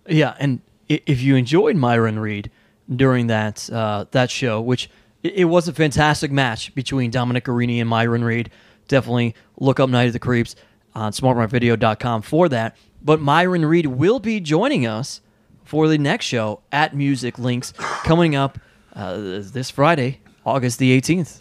[0.09, 2.51] Yeah, and if you enjoyed Myron Reed
[2.95, 4.91] during that uh, that show, which
[5.23, 8.51] it was a fantastic match between Dominic Garrini and Myron Reed,
[8.89, 10.57] definitely look up Night of the Creeps
[10.95, 12.77] on smartmarkvideo.com for that.
[13.03, 15.21] But Myron Reed will be joining us
[15.65, 17.73] for the next show at Music Links
[18.05, 18.59] coming up
[18.95, 21.41] uh, this Friday, August the 18th.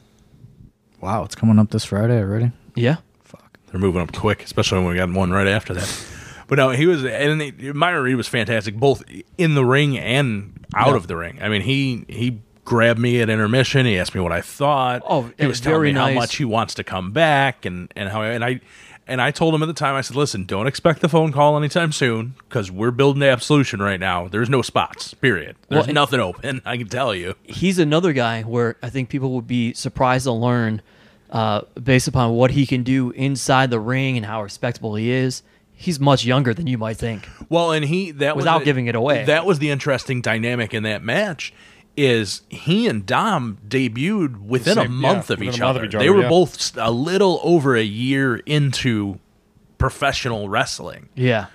[1.00, 2.52] Wow, it's coming up this Friday already.
[2.76, 2.98] Yeah.
[3.72, 6.06] They're moving up quick, especially when we got one right after that.
[6.48, 9.04] But no, he was, and he, Myron Reed was fantastic, both
[9.38, 10.96] in the ring and out Yeah.
[10.96, 11.40] of the ring.
[11.42, 13.86] I mean, he he grabbed me at intermission.
[13.86, 15.02] He asked me what I thought.
[15.06, 18.08] Oh, he was telling very me how much he wants to come back, and and
[18.10, 18.62] how and I
[19.10, 19.96] and I told him at the time.
[19.96, 23.82] I said, listen, don't expect the phone call anytime soon because we're building the Absolution
[23.82, 24.28] right now.
[24.30, 25.14] There's no spots.
[25.16, 25.56] Period.
[25.68, 26.62] There's Well, nothing open.
[26.66, 27.36] I can tell you.
[27.44, 30.82] he's another guy where I think people would be surprised to learn,
[31.30, 35.44] uh, based upon what he can do inside the ring and how respectable he is.
[35.74, 37.28] He's much younger than you might think.
[37.50, 39.26] Well, and he that was Without the- giving it away.
[39.26, 41.54] That was the interesting dynamic in that match.
[41.96, 45.86] Is he and Dom debuted within a month yeah, of within each a month other?
[45.86, 46.30] of each They were yeah.
[46.30, 49.20] both a little over a year into
[49.78, 51.48] professional wrestling, Yeah.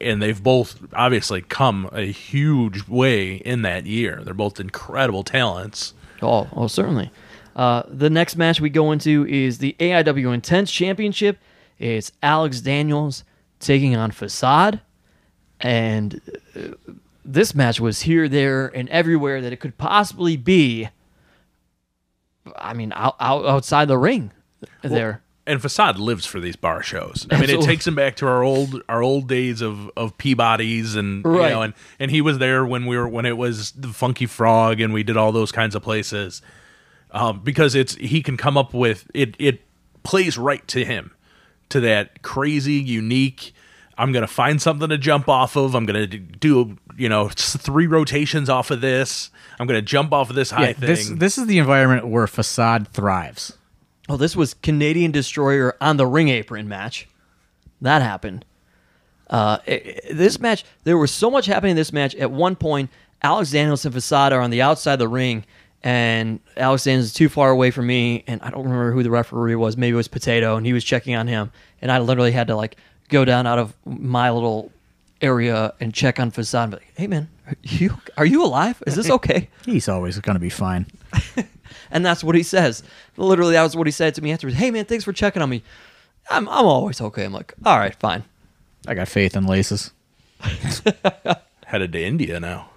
[0.00, 4.20] and they've both obviously come a huge way in that year.
[4.24, 5.94] They're both incredible talents.
[6.22, 7.10] Oh, oh, certainly.
[7.54, 11.38] Uh, the next match we go into is the AIW Intense Championship.
[11.78, 13.24] It's Alex Daniels
[13.60, 14.80] taking on Facade,
[15.60, 16.20] and
[16.56, 16.60] uh,
[17.24, 20.88] this match was here, there, and everywhere that it could possibly be.
[22.56, 24.32] I mean, out, out, outside the ring,
[24.82, 25.22] there.
[25.46, 27.26] And Facade lives for these bar shows.
[27.30, 30.94] I mean, it takes him back to our old our old days of of Peabody's
[30.94, 31.50] and you Right.
[31.50, 34.80] know, and and he was there when we were when it was the Funky Frog
[34.80, 36.40] and we did all those kinds of places.
[37.14, 39.36] Um, because it's he can come up with it.
[39.38, 39.62] It
[40.02, 41.12] plays right to him,
[41.68, 43.54] to that crazy, unique.
[43.96, 45.74] I'm gonna find something to jump off of.
[45.76, 49.30] I'm gonna do you know three rotations off of this.
[49.60, 50.88] I'm gonna jump off of this high Yeah, thing.
[50.88, 53.56] this this is the environment where facade thrives.
[54.08, 57.06] Oh, this was Canadian Destroyer on the ring apron match.
[57.80, 58.44] That happened.
[59.30, 62.14] Uh, it- it- this match, there was so much happening in this match.
[62.16, 62.90] At one point,
[63.22, 65.44] Alex Daniels and Facade are on the outside of the ring,
[65.84, 69.10] and Alex Daniels is too far away from me, and I don't remember who the
[69.10, 69.76] referee was.
[69.76, 72.56] Maybe it was Potato, and he was checking on him, and I literally had to
[72.56, 72.76] like
[73.10, 74.72] go down out of my little
[75.20, 76.64] area and check on Facade.
[76.64, 78.82] And be like, hey man, are you are you alive?
[78.86, 79.50] Is this okay?
[79.64, 80.86] He's always going to be fine.
[81.90, 82.82] And that's what he says.
[83.16, 84.56] Literally, that was what he said to me afterwards.
[84.56, 85.62] Hey man, thanks for checking on me.
[86.30, 87.24] I'm I'm always okay.
[87.24, 88.24] I'm like, all right, fine.
[88.86, 89.92] I got faith in laces.
[91.66, 92.70] Headed to India now.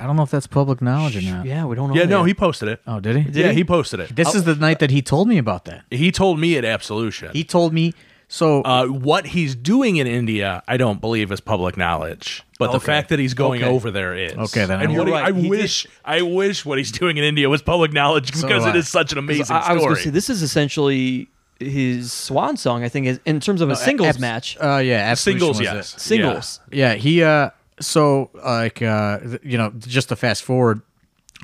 [0.00, 1.46] I don't know if that's public knowledge or not.
[1.46, 1.94] Yeah, we don't know.
[1.94, 2.28] Yeah, no, yet.
[2.28, 2.80] he posted it.
[2.86, 3.40] Oh, did he?
[3.40, 3.56] yeah, he?
[3.56, 4.14] he posted it.
[4.14, 5.84] This is the night that he told me about that.
[5.90, 7.30] He told me at Absolution.
[7.32, 7.94] He told me.
[8.26, 12.42] So uh, what he's doing in India, I don't believe is public knowledge.
[12.58, 13.70] But the fact that he's going Okay.
[13.70, 14.32] over there is.
[14.32, 16.90] Okay, then I and will- You're right, I he did- wish, I wish what he's
[16.90, 18.76] doing in India was public knowledge because do it I.
[18.76, 19.94] is such an amazing I, I was story.
[19.94, 21.28] going to say this is essentially
[21.60, 22.82] his swan song.
[22.82, 24.56] I think is in terms of a singles Abs- match.
[24.60, 25.94] Uh, yeah, Absolution Singles, was yes.
[25.94, 26.00] it.
[26.00, 26.60] singles.
[26.72, 27.50] Yeah, he uh
[27.80, 30.80] so like uh you know, just to fast forward,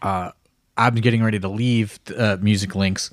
[0.03, 0.33] uh
[0.77, 3.11] I'm getting ready to leave uh, Music Links.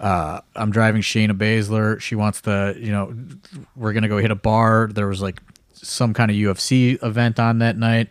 [0.00, 2.00] Uh I'm driving Shayna Baszler.
[2.00, 3.14] She wants to, you know,
[3.76, 4.88] we're going to go hit a bar.
[4.92, 5.40] There was like
[5.72, 8.08] some kind of UFC event on that night,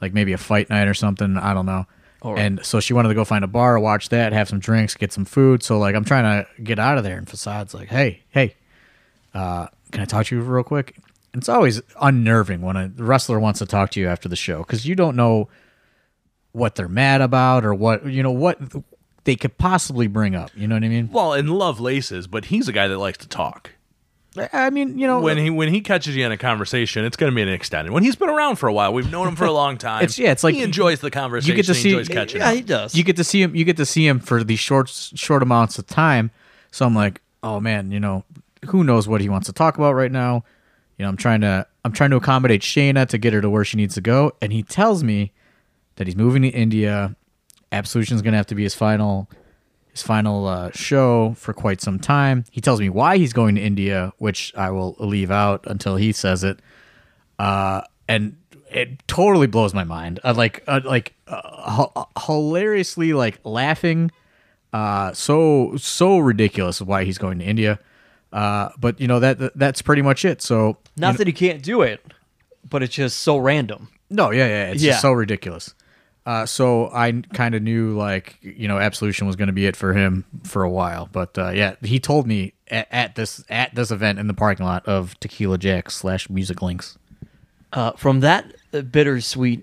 [0.00, 1.86] like maybe a fight night or something, I don't know.
[2.22, 2.38] Right.
[2.38, 5.12] And so she wanted to go find a bar, watch that, have some drinks, get
[5.12, 5.62] some food.
[5.62, 8.54] So like I'm trying to get out of there and Facade's like, "Hey, hey,
[9.34, 10.96] uh, can I talk to you real quick?
[11.34, 14.58] And it's always unnerving when a wrestler wants to talk to you after the show
[14.58, 15.48] because you don't know
[16.52, 18.60] what they're mad about or what you know what
[19.24, 20.52] they could possibly bring up.
[20.54, 21.10] You know what I mean?
[21.12, 23.72] well, and love laces, but he's a guy that likes to talk.
[24.52, 27.32] I mean, you know, When he when he catches you in a conversation, it's going
[27.32, 27.92] to be an extended.
[27.92, 30.02] When he's been around for a while, we've known him for a long time.
[30.04, 31.50] It's- yeah, it's like he enjoys the conversation.
[31.50, 32.40] you get to he see- enjoys catching.
[32.40, 32.54] Yeah, up.
[32.54, 32.94] he does.
[32.94, 33.56] you get to see him.
[33.56, 36.30] You get to see him for these short short amounts of time.
[36.70, 38.22] So I'm like, oh man, you know,
[38.66, 40.44] who knows what he wants to talk about right now?
[40.98, 43.64] You know, I'm trying to I'm trying to accommodate Shayna to get her to where
[43.64, 45.32] she needs to go, and he tells me
[45.96, 47.16] that he's moving to India.
[47.72, 49.28] Absolution's gonna have to be his final
[49.94, 52.44] his final uh, show for quite some time.
[52.50, 56.10] He tells me why he's going to India, which I will leave out until he
[56.10, 56.58] says it.
[57.38, 58.36] Uh, and
[58.72, 60.18] it totally blows my mind.
[60.24, 64.10] Uh, like, uh, like uh, h- hilariously, like laughing.
[64.72, 67.78] Uh, so so ridiculous why he's going to India.
[68.32, 70.42] Uh, but you know that that's pretty much it.
[70.42, 72.00] So Not that he can't do it,
[72.68, 73.88] but it's just so random.
[74.10, 74.92] no, yeah, yeah, it's Yeah.
[74.92, 75.74] just so ridiculous.
[76.26, 79.76] Uh, so I kind of knew like you know Absolution was going to be it
[79.76, 83.74] for him for a while, but uh, yeah, he told me at, at this at
[83.74, 86.96] this event in the parking lot of Tequila Jack slash Music Links.
[87.74, 88.54] Uh, from that
[88.90, 89.62] bittersweet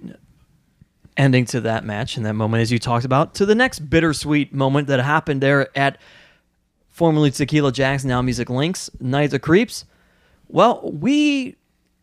[1.17, 4.53] ending to that match and that moment, as you talked about, to the next bittersweet
[4.53, 5.97] moment that happened there at
[6.89, 9.85] formerly Tequila Jacks, now Music Links, Night of Creeps.
[10.51, 11.55] Well, we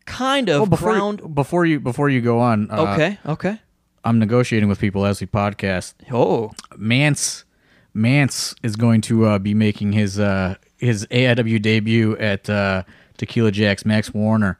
[0.05, 1.19] kind of Well, before crowned.
[1.21, 3.59] you, before you before you go on, uh, okay, okay.
[4.03, 5.93] I'm negotiating with people as we podcast.
[6.11, 7.45] Oh, Mance
[7.93, 12.83] Mance is going to uh, be making his uh, his AIW debut at uh,
[13.17, 14.57] Tequila Jack's Mance Warner.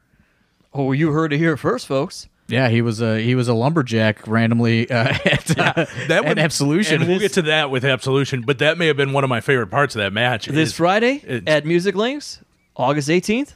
[0.73, 2.27] oh, you heard it here first, folks.
[2.47, 7.01] Yeah, he was a he was a lumberjack randomly uh, at, uh, That at Absolution.
[7.01, 8.41] and we'll get to that with Absolution.
[8.41, 10.47] But that may have been one of my favorite parts of that match.
[10.47, 12.39] This is- Friday it's- at Music Links,
[12.75, 13.53] August 18th.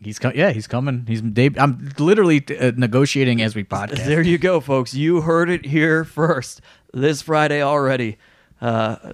[0.00, 0.38] He's coming.
[0.38, 1.04] yeah, he's coming.
[1.08, 4.04] He's deb- I'm literally uh, negotiating as we podcast.
[4.06, 4.94] There you go, folks.
[4.94, 6.60] You heard it here first.
[6.94, 8.16] This Friday already.
[8.60, 9.12] Uh,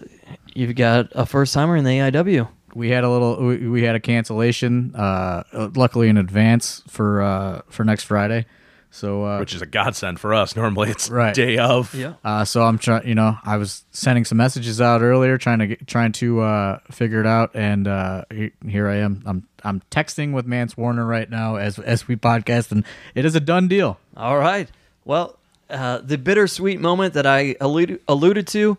[0.54, 2.48] you've got a first timer in the AIW.
[2.74, 5.42] we had a little we, we had a cancellation uh
[5.74, 8.46] luckily in advance for uh for next Friday.
[8.94, 10.54] So uh which is a godsend for us.
[10.54, 11.34] Normally it's Right.
[11.34, 11.92] day of.
[11.94, 12.14] Yeah.
[12.24, 15.66] Uh, so I'm trying, you know, I was sending some messages out earlier, trying to
[15.66, 18.22] get, trying to uh, figure it out, and uh,
[18.66, 19.22] here I am.
[19.26, 22.84] I'm I'm texting with Mance Warner right now as as we podcast, and
[23.16, 23.98] it is a done deal.
[24.16, 24.70] All right.
[25.04, 25.36] Well,
[25.68, 28.78] uh, the bittersweet moment that I alluded, alluded to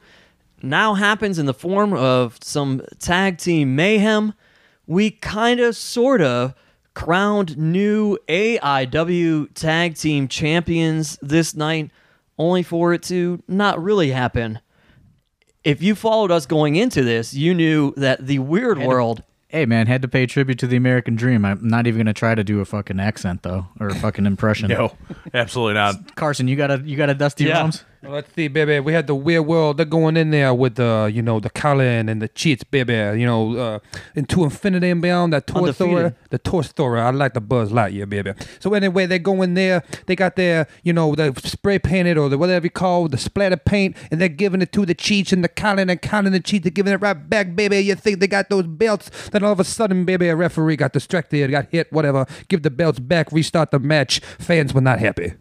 [0.64, 4.34] now happens in the form of some tag team mayhem.
[4.88, 6.54] We kind of, sort of,
[6.96, 11.92] crowned new AIW tag team champions this night,
[12.40, 14.60] only for it to not really happen.
[15.64, 19.24] If you followed us going into this, you knew that the Weird World.
[19.48, 21.46] Hey man, had to pay tribute to the American Dream.
[21.46, 24.70] I'm not even gonna try to do a fucking accent though, or a fucking impression.
[24.76, 24.94] No,
[25.34, 26.16] absolutely not.
[26.16, 27.62] Carson, you got a you got a Dusty Yeah.
[27.64, 27.86] Rhodes?
[28.06, 28.80] Well, let's see, baby.
[28.80, 29.78] We had the weird world.
[29.78, 32.94] They're going in there with the, you know, the Colin and the cheats, baby.
[32.94, 33.80] You know, uh,
[34.14, 35.34] into infinity and beyond.
[35.34, 37.02] That Toy Story, the Toy Story.
[37.02, 38.34] I like the Buzz Lightyear, baby.
[38.60, 39.84] So anyway, they go in there.
[40.06, 43.58] They got their, you know, the spray painted or the whatever you call the splatter
[43.58, 46.42] paint, and they're giving it to the cheats and the Colin and Colin and the
[46.42, 46.62] cheats.
[46.62, 47.80] They're giving it right back, baby.
[47.80, 49.10] You think they got those belts?
[49.30, 52.28] Then all of a sudden, baby, a referee got distracted, got hit, whatever.
[52.50, 54.20] Give the belts back, restart the match.
[54.20, 55.34] Fans were not happy.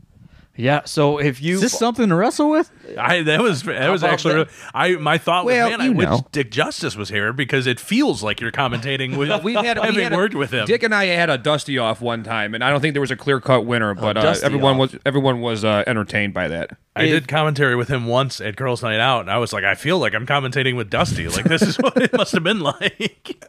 [0.57, 0.83] Yeah.
[0.85, 2.71] So if you Is this something to wrestle with?
[2.99, 4.49] I that was that was actually that?
[4.73, 6.27] I my thought Well, was man I you wish know.
[6.31, 10.03] Dick Justice was here because it feels like you're commentating with We've had, we having
[10.03, 10.67] had a- worked with him.
[10.67, 13.11] Dick and I had a dusty off one time, and I don't think there was
[13.11, 14.93] a clear cut winner, but uh, everyone off.
[14.93, 16.77] was everyone was uh, entertained by that.
[16.95, 19.75] I did commentary with him once at Girls Night Out, and I was like, I
[19.75, 21.27] feel like I'm commentating with Dusty.
[21.29, 23.45] Like this is what it must have been like.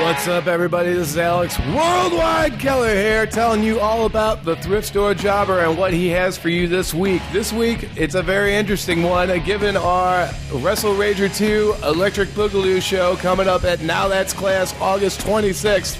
[0.00, 0.92] What's up, everybody?
[0.92, 5.78] This is Alex Worldwide Keller here, telling you all about the thrift store jobber and
[5.78, 7.22] what he has for you this week.
[7.32, 13.14] This week, it's a very interesting one, given our Wrestle Rager 2 Electric Boogaloo show
[13.16, 15.96] coming up at Now That's Class August 26th.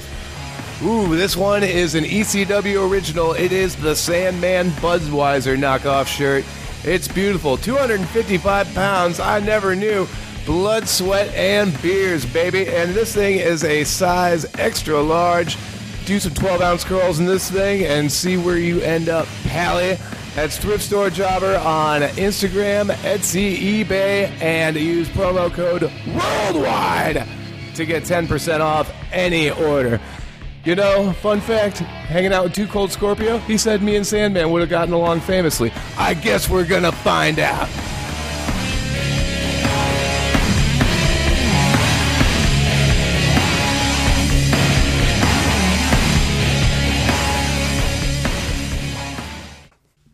[0.83, 3.33] Ooh, this one is an ECW original.
[3.33, 6.45] It is the Sandman Budweiser knockoff shirt.
[6.83, 7.57] It's beautiful.
[7.57, 9.21] 255 pounds.
[9.21, 10.07] I never knew.
[10.47, 12.69] Blood, sweat, and beers, baby.
[12.69, 15.57] And this thing is a size extra large.
[16.05, 19.97] Do some 12 ounce curls in this thing and see where you end up, pally.
[20.35, 27.27] That's Thrift Store Jobber on Instagram, Etsy, eBay, and use promo code WORLDWIDE
[27.77, 30.01] to get 10% off any order.
[30.65, 34.51] You know, fun fact, hanging out with Two Cold Scorpio, he said me and Sandman
[34.51, 35.73] would have gotten along famously.
[35.97, 37.69] I guess we're gonna find out.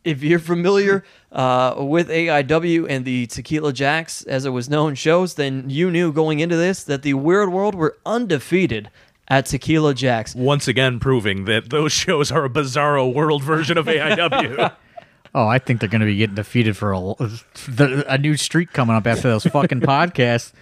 [0.05, 5.35] If you're familiar uh, with AIW and the Tequila Jacks, as it was known, shows,
[5.35, 8.91] then you knew going into this that the Weird World were undefeated
[9.29, 10.35] at Tequila Jacks.
[10.35, 14.75] Once again, proving that those shows are a bizarro world version of AIW.
[15.33, 17.15] Oh, I think they're going to be getting defeated for a,
[18.09, 20.53] a new streak coming up after those fucking podcasts.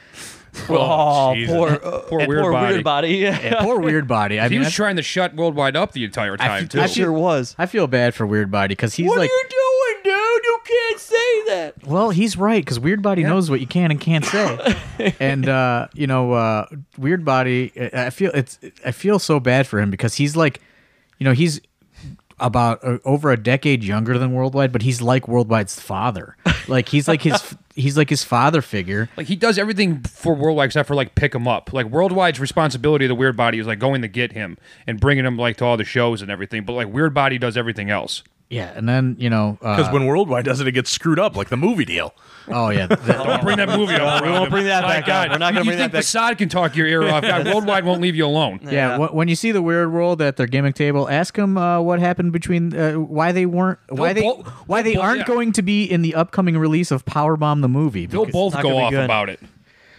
[0.71, 1.55] Oh, Jesus.
[1.55, 2.73] poor, uh, Poor Weird Body.
[2.73, 3.09] Weird Body.
[3.17, 4.39] Yeah, poor Weird Body.
[4.41, 6.81] I He mean, was I, trying to shut Worldwide up the entire time f- too.
[6.81, 7.55] I It sure was.
[7.59, 10.45] I feel bad for Weird Body because he's what like, are you doing, dude?
[10.45, 11.75] You can't say that.
[11.87, 14.77] well, he's right because Weird Body knows what you can and can't say,
[15.21, 16.67] and uh, you know, uh,
[16.99, 17.73] Weird Body.
[17.95, 18.59] I I feel it's.
[18.85, 20.61] I feel so bad for him because he's like,
[21.19, 21.61] you know, he's
[22.41, 26.37] about uh, over a decade younger than Worldwide, but he's like Worldwide's father.
[26.69, 27.55] Like he's like his.
[27.79, 29.09] He's like his father figure.
[29.17, 31.73] like he does everything for Worldwide except for like pick him up.
[31.73, 35.25] Like Worldwide's responsibility of the Weird Body is like going to get him and bringing
[35.25, 36.65] him like to all the shows and everything.
[36.65, 38.25] But like Weird Body does everything else.
[38.51, 41.37] Yeah, and then you know, uh, Because when Worldwide does it, it gets screwed up
[41.37, 42.15] like the movie deal.
[42.49, 44.25] oh yeah, that- Don't bring that movie up.
[44.25, 45.27] we won't bring that My back God.
[45.29, 45.33] up.
[45.33, 45.67] We're not gonna bring that back.
[45.67, 47.23] You think back- Facade can talk your ear off?
[47.25, 48.61] God, Worldwide won't leave you alone.
[48.63, 49.07] Yeah, Yeah.
[49.09, 51.99] wh- when you see the weird world at their gimmick table, ask them uh, what
[52.01, 55.27] happened between uh, why they weren't why they both- why they they'll aren't yeah.
[55.27, 58.07] going to be in the upcoming release of Powerbomb the movie.
[58.07, 59.05] They'll both go off good.
[59.05, 59.41] about it.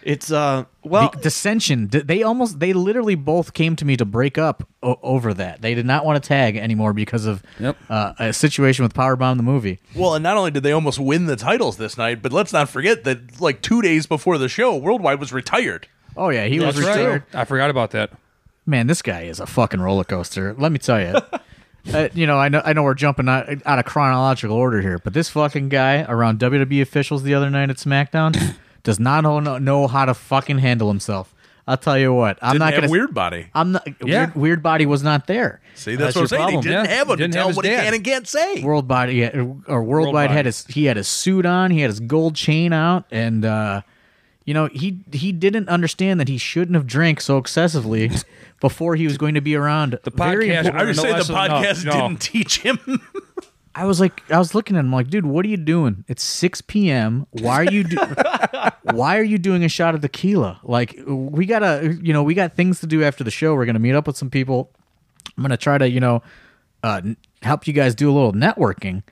[0.01, 1.87] It's uh well the dissension.
[1.87, 5.61] They almost they literally both came to me to break up o- over that.
[5.61, 7.77] They did not want to tag anymore because of Yep.
[7.89, 9.79] uh, a situation with Powerbomb the movie.
[9.95, 12.69] Well, and not only did they almost win the titles this night, but let's not
[12.69, 15.87] forget that like two days before the show, Worldwide was retired.
[16.17, 17.23] Oh yeah, he was retired.
[17.33, 17.41] right.
[17.41, 18.11] I forgot about that.
[18.65, 20.53] Man, this guy is a fucking roller coaster.
[20.57, 21.15] Let me tell you.
[21.93, 24.99] Uh, you know, I know, I know we're jumping out, out of chronological order here,
[24.99, 29.57] but this fucking guy around WWE officials the other night at SmackDown does not know,
[29.57, 31.33] know how to fucking handle himself.
[31.67, 32.89] I'll tell you what, I'm Didn't not gonna.
[32.89, 33.45] Weird Body.
[33.53, 33.87] I'm not.
[34.03, 34.25] Yeah.
[34.25, 35.61] Weird, weird body was not there.
[35.75, 36.41] See, that's, That's what I'm your saying.
[36.41, 36.63] problem.
[36.63, 36.95] He didn't Yeah.
[36.95, 38.63] have him Didn't to have tell his what he can and can't say.
[38.63, 40.31] World body or worldwide Worldwide.
[40.31, 43.81] had his he had his suit on, he had his gold chain out, and uh,
[44.45, 48.09] you know he he didn't understand that he shouldn't have drank so excessively
[48.61, 49.99] before he was going to be around.
[50.03, 51.91] The podcast- I would say the lesson, no, podcast no.
[51.91, 52.79] didn't teach him.
[53.79, 56.03] I was like, I was looking at him like, dude, what are you doing?
[56.07, 57.25] It's 6 p.m.
[57.31, 57.97] Why are you do-
[58.91, 60.59] Why are you doing a shot of tequila?
[60.63, 63.55] Like, we gotta, you know, we got things to do after the show.
[63.55, 64.69] We're gonna meet up with some people.
[65.37, 66.21] I'm gonna try to, you know,
[66.83, 69.03] uh, n- help you guys do a little networking.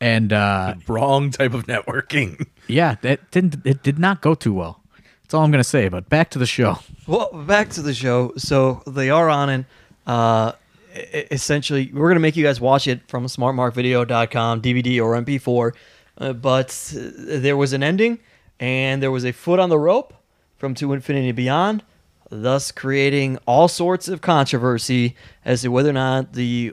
[0.00, 2.46] And uh, Wrong type of networking.
[2.68, 3.64] yeah, that didn't.
[3.64, 4.80] It did not go too well.
[5.22, 5.88] That's all I'm gonna say.
[5.88, 6.78] But back to the show.
[7.06, 8.32] Well, back to the show.
[8.36, 9.66] So they are on it.
[10.06, 10.52] Uh,
[10.94, 15.72] essentially, we're going to make you guys watch it from smartmarkvideo.com, DVD or MP4.
[16.18, 17.00] Uh, but uh,
[17.40, 18.18] there was an ending,
[18.60, 20.12] and there was a foot on the rope
[20.56, 21.82] from To Infinity Beyond.
[22.30, 26.72] thus creating all sorts of controversy as to whether or not the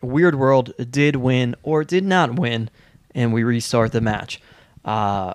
[0.00, 2.70] Weird World did win or did not win,
[3.14, 4.40] and we restart the match.
[4.84, 5.34] Uh,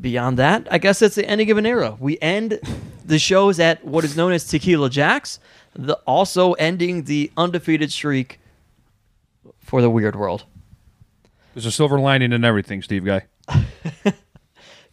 [0.00, 1.96] beyond that, I guess that's the ending of an era.
[1.98, 2.58] We end
[3.04, 5.38] the shows at what is known as Tequila Jacks,
[5.74, 8.40] the, also ending the undefeated streak
[9.58, 10.44] for the Weird World.
[11.54, 13.26] There's a silver lining in everything, Steve Guy.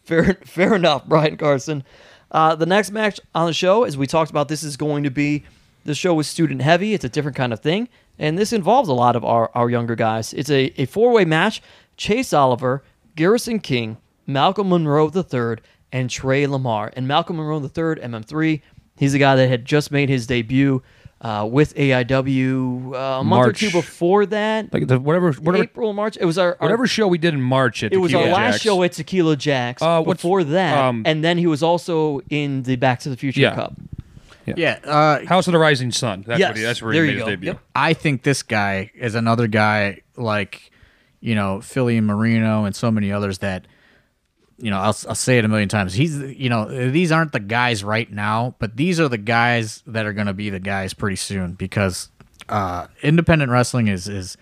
[0.08, 1.84] Fair, fair enough, Brian Carson.
[2.30, 5.10] Uh, the next match on the show, as we talked about, this is going to
[5.10, 5.44] be
[5.84, 6.94] the show was student heavy.
[6.94, 9.94] It's a different kind of thing, and this involves a lot of our, our younger
[9.94, 10.32] guys.
[10.32, 11.60] It's a, a four way match:
[11.98, 12.82] Chase Oliver,
[13.16, 15.56] Garrison King, Malcolm Monroe III,
[15.92, 16.90] and Tre Lamar.
[16.96, 18.62] And Malcolm Monroe III, MM3,
[18.98, 20.82] he's a guy that had just made his debut
[21.20, 24.72] uh, with AIW uh, a month or two before that.
[24.72, 26.16] Like the whatever whatever April, March.
[26.20, 28.36] It was our, our whatever show we did in March at it was our Tequila
[28.36, 29.82] last show at Tequila Jacks.
[29.82, 33.40] Uh, before that, um, and then he was also in the Back to the Future
[33.40, 33.54] Yeah.
[33.54, 33.74] Cup.
[34.56, 36.24] Yeah, uh, House of the Rising Sun.
[36.26, 37.26] That's Yes, what he, that's where there he you made go.
[37.26, 37.46] his debut.
[37.48, 37.60] Yep.
[37.76, 40.70] I think this guy is another guy like,
[41.20, 43.66] you know, Philly and Marino and so many others that,
[44.58, 45.94] you know, I'll, I'll say it a million times.
[45.94, 50.04] He's, you know, these aren't the guys right now, but these are the guys that
[50.04, 52.10] are going to be the guys pretty soon because
[52.48, 54.36] uh, independent wrestling is is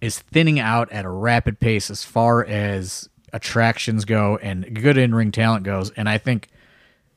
[0.00, 5.14] is thinning out at a rapid pace as far as attractions go and good in
[5.14, 6.48] ring talent goes, and I think.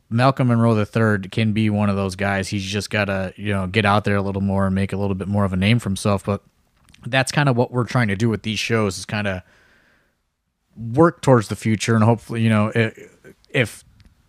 [0.07, 2.47] Malcolm Monroe III can be one of those guys.
[2.47, 4.97] He's just got to, you know, get out there a little more and make a
[4.97, 6.23] little bit more of a name for himself.
[6.23, 6.43] But
[7.07, 9.41] that's kind of what we're trying to do with these shows is kind of
[10.75, 12.71] work towards the future and hopefully, you know,
[13.49, 13.83] if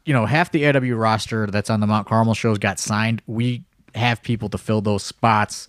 [0.04, 3.64] you know half the AW roster that's on the Mount Carmel shows got signed, we
[3.94, 5.68] have people to fill those spots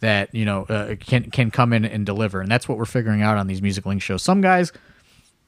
[0.00, 3.22] that you know uh, can can come in and deliver, and that's what we're figuring
[3.22, 4.22] out on these Music Link shows.
[4.22, 4.72] Some guys,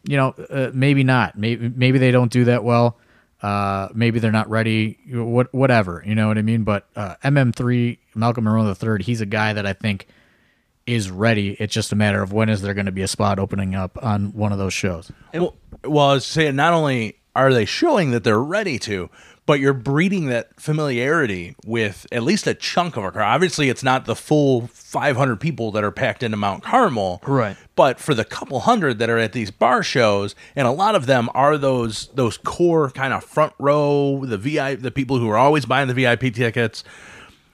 [0.05, 1.37] you know, uh, maybe not.
[1.37, 2.99] Maybe maybe they don't do that well.
[3.43, 4.99] Uh, maybe they're not ready.
[5.11, 6.63] What whatever, you know what I mean.
[6.63, 10.07] But uh, MM3 Malcolm Monroe the third, he's a guy that I think
[10.91, 11.57] is ready.
[11.59, 13.99] It's just a matter of when is there going to be a spot opening up
[14.03, 15.11] on one of those shows.
[15.33, 19.09] Well, well, I was saying, not only are they showing that they're ready to,
[19.47, 23.35] but you're breeding that familiarity with at least a chunk of a crowd.
[23.35, 27.57] Obviously, it's not the full 500 people that are packed into Mount Carmel, Right.
[27.75, 31.07] But for the couple hundred that are at these bar shows, and a lot of
[31.07, 35.39] them are those those core kind of front row, the VI, the people who are
[35.39, 36.85] always buying the VIP tickets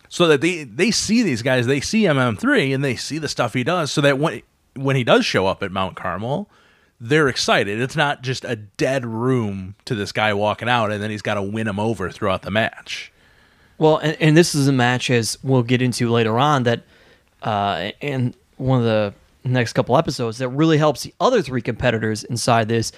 [0.08, 3.54] so that they they see these guys, they see MM3 and they see the stuff
[3.54, 4.42] he does, so that when
[4.74, 6.48] when he does show up at Mount Carmel,
[7.00, 7.80] they're excited.
[7.80, 11.34] It's not just a dead room to this guy walking out, and then he's got
[11.34, 13.12] to win him over throughout the match.
[13.78, 16.82] Well, and, and this is a match as we'll get into later on that,
[17.42, 22.24] uh, in one of the next couple episodes that really helps the other three competitors
[22.24, 22.92] inside this,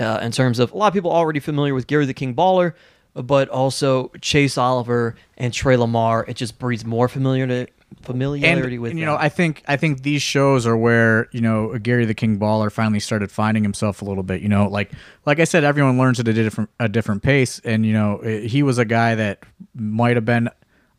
[0.00, 2.74] uh, in terms of a lot of people already familiar with Gary the King Baller,
[3.14, 6.24] but also Chase Oliver and Tre Lamar.
[6.28, 9.14] It just breeds more familiarity familiarity and, with and, you them.
[9.14, 12.70] know i think i think these shows are where you know gary the king baller
[12.70, 14.90] finally started finding himself a little bit you know like
[15.26, 18.62] like i said everyone learns at a different a different pace and you know he
[18.62, 19.44] was a guy that
[19.74, 20.48] might have been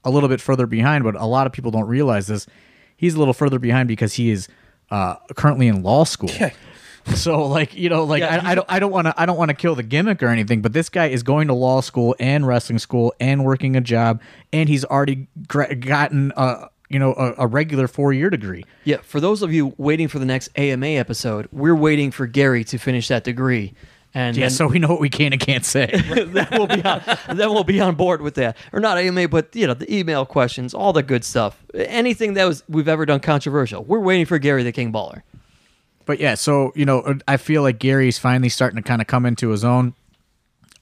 [0.04, 2.48] a little bit further behind but a lot of people don't realize this
[2.96, 4.48] he's a little further behind because he is
[4.92, 6.30] uh, currently in law school
[7.16, 9.38] so like you know like Yeah, I, I don't I don't want to I don't
[9.38, 12.16] want to kill the gimmick or anything, but this guy is going to law school
[12.20, 17.14] and wrestling school and working a job, and he's already gra- gotten a you know
[17.14, 18.64] a, a regular four year degree.
[18.84, 22.64] Yeah, for those of you waiting for the next AMA episode, we're waiting for Gary
[22.66, 23.74] to finish that degree.
[24.14, 25.88] And Yeah, then, so we know what we can and can't say.
[26.28, 27.02] then we'll be on,
[27.34, 30.26] then we'll be on board with that, or not AMA, but you know the email
[30.26, 33.84] questions, all the good stuff, anything that was we've ever done controversial.
[33.84, 35.22] We're waiting for Gary the King Baller.
[36.06, 39.26] But yeah, so you know, I feel like Gary's finally starting to kind of come
[39.26, 39.94] into his own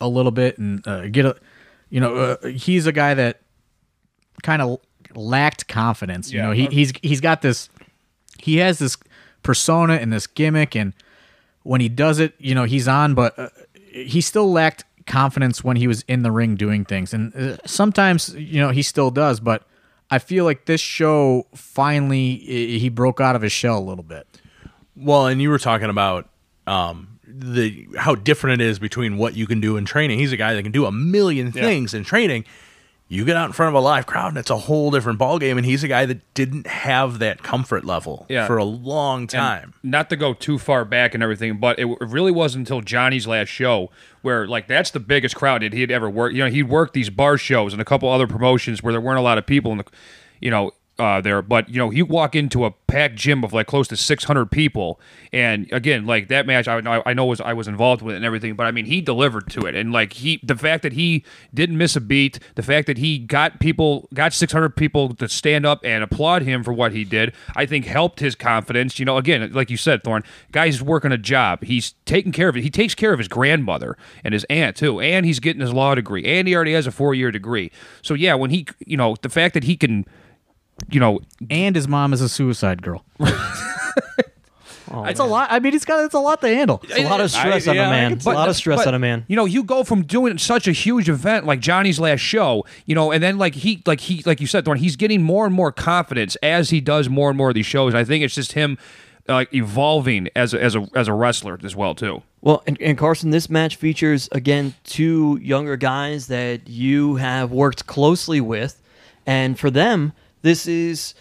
[0.01, 1.35] a little bit and uh, get a,
[1.89, 3.39] you know, uh, he's a guy that
[4.41, 4.79] kind of
[5.15, 6.31] lacked confidence.
[6.31, 6.45] You Yeah.
[6.47, 7.69] know, he, he's he's got this,
[8.39, 8.97] he has this
[9.43, 10.93] persona and this gimmick, and
[11.63, 13.49] when he does it, you know, he's on, but uh,
[13.91, 18.33] he still lacked confidence when he was in the ring doing things, and uh, sometimes
[18.35, 19.63] you know he still does, but.
[20.11, 24.27] I feel like this show finally he broke out of his shell a little bit.
[24.95, 26.29] Well, and you were talking about
[26.67, 30.19] um, the how different it is between what you can do in training.
[30.19, 32.45] He's a guy that can do a million things in training.
[33.09, 35.57] You get out in front of a live crowd, and it's a whole different ballgame.
[35.57, 38.47] And he's a guy that didn't have that comfort level Yeah.
[38.47, 39.73] for a long And time.
[39.83, 43.49] Not to go too far back and everything, but it, really wasn't until Johnny's last
[43.49, 43.91] show
[44.23, 46.33] where, like, that's the biggest crowd that he had ever worked.
[46.33, 49.19] You know, he'd worked these bar shows and a couple other promotions where there weren't
[49.19, 49.85] a lot of people, and the,
[50.39, 53.65] you know, uh, there, but you know, you walk into a packed gym of like
[53.65, 54.99] close to 600 people,
[55.31, 58.17] and again, like that match, I, know- I know was I was involved with it
[58.17, 60.93] and everything, but I mean, he delivered to it, and like he, the fact that
[60.93, 65.27] he didn't miss a beat, the fact that he got people, got 600 people to
[65.27, 68.99] stand up and applaud him for what he did, I think helped his confidence.
[68.99, 72.57] You know, again, like you said, Thorne, guy's working a job, he's taking care of
[72.57, 72.61] it.
[72.61, 75.95] He takes care of his grandmother and his aunt too, and he's getting his law
[75.95, 77.71] degree, and he already has a four year degree.
[78.03, 80.05] So yeah, when he, you know, the fact that he can
[80.89, 81.19] you know,
[81.49, 83.05] and his mom is a suicide girl.
[84.93, 85.51] Oh, it's a lot.
[85.51, 86.79] I mean, it's got it's a lot to handle.
[86.83, 88.11] It's a lot of stress on yeah, a I man.
[88.11, 89.25] can It's a lot of stress but, on a man.
[89.27, 92.93] You know, you go from doing such a huge event like Johnny's last show, you
[92.93, 95.55] know, and then like he, like he, like you said, Thorne, he's getting more and
[95.55, 97.95] more confidence as he does more and more of these shows.
[97.95, 98.77] I think it's just him
[99.27, 102.21] like evolving as a, as a as a wrestler as well too.
[102.41, 107.87] Well, and, and Carson, this match features again two younger guys that you have worked
[107.87, 108.79] closely with,
[109.25, 110.13] and for them,
[110.43, 111.15] this is.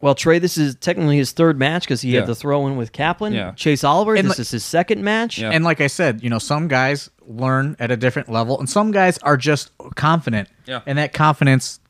[0.00, 2.20] Well, Tre, this is technically his third match because he Yeah.
[2.20, 3.32] had the throw in with Kaplan.
[3.32, 3.50] Yeah.
[3.56, 5.38] Chase Oliver, And this li- is his second match.
[5.40, 5.50] Yeah.
[5.50, 8.92] And like I said, you know, some guys learn at a different level, and some
[8.92, 10.48] guys are just confident.
[10.66, 10.82] Yeah.
[10.86, 11.80] And that confidence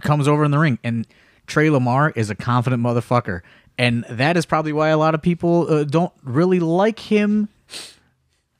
[0.00, 0.78] comes over in the ring.
[0.82, 1.06] And
[1.46, 3.42] Tre Lamar is a confident motherfucker,
[3.76, 7.50] and that is probably why a lot of people uh, don't really like him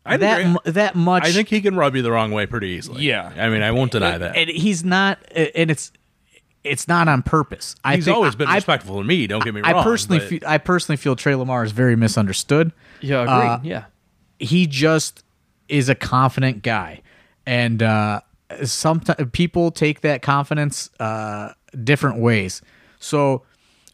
[0.05, 0.73] I that agree.
[0.73, 1.25] that much.
[1.25, 3.03] I think he can rub you the wrong way pretty easily.
[3.05, 3.33] Yeah.
[3.35, 4.37] I mean, I won't deny that.
[4.37, 5.91] and he's not, and it's
[6.69, 7.75] it's not on purpose.
[7.85, 9.27] I He's think- always been I, respectful to me.
[9.27, 9.83] Don't get me I wrong.
[9.85, 12.73] personally, but- feel, I personally feel Tre Lamar is very misunderstood.
[13.01, 13.49] Yeah, agreed.
[13.49, 13.85] Uh, yeah.
[14.39, 15.25] he just
[15.69, 17.03] is a confident guy
[17.47, 18.21] and uh
[18.65, 21.53] sometimes people take that confidence uh
[21.85, 22.63] different ways
[22.99, 23.43] so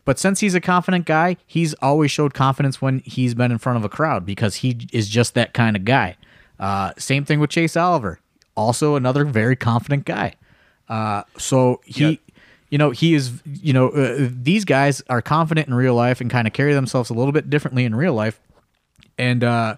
[0.04, 3.76] but since he's a confident guy he's always showed confidence when he's been in front
[3.76, 6.16] of a crowd because he is just that kind of guy
[6.60, 8.20] uh same thing with chase oliver
[8.56, 10.32] also another very confident guy
[10.88, 12.16] uh so he Yeah.
[12.70, 16.30] You know he is you know uh, these guys are confident in real life and
[16.30, 18.40] kind of carry themselves a little bit differently in real life
[19.18, 19.76] and uh,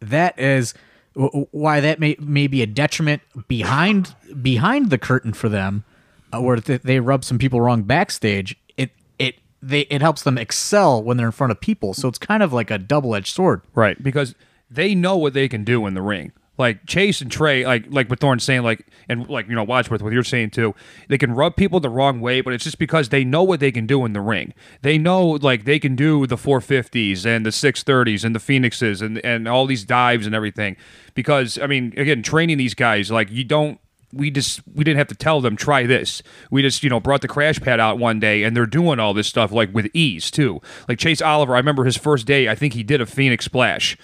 [0.00, 0.74] that is
[1.14, 5.84] w- why that may may be a detriment behind behind the curtain for them,
[6.32, 8.56] uh, where th- they rub some people wrong backstage.
[8.76, 11.94] It it they it helps them excel when they're in front of people.
[11.94, 13.62] So it's kind of like a double edged sword.
[13.74, 14.34] Right, because
[14.70, 16.32] they know what they can do in the ring.
[16.60, 20.02] Like Chase and Tre, like like what Thorne's saying, like and like you know Wadsworth,
[20.02, 20.74] what you're saying too.
[21.08, 23.72] They can rub people the wrong way, but it's just because they know what they
[23.72, 24.52] can do in the ring.
[24.82, 29.24] They know like they can do the 450s and the 630s and the Phoenixes and
[29.24, 30.76] and all these dives and everything.
[31.14, 33.80] Because I mean, again, training these guys, like you don't
[34.12, 36.22] we just we didn't have to tell them try this.
[36.50, 39.14] We just you know brought the crash pad out one day and they're doing all
[39.14, 40.60] this stuff like with ease too.
[40.88, 42.50] Like Chase Oliver, I remember his first day.
[42.50, 43.96] I think he did a Phoenix splash.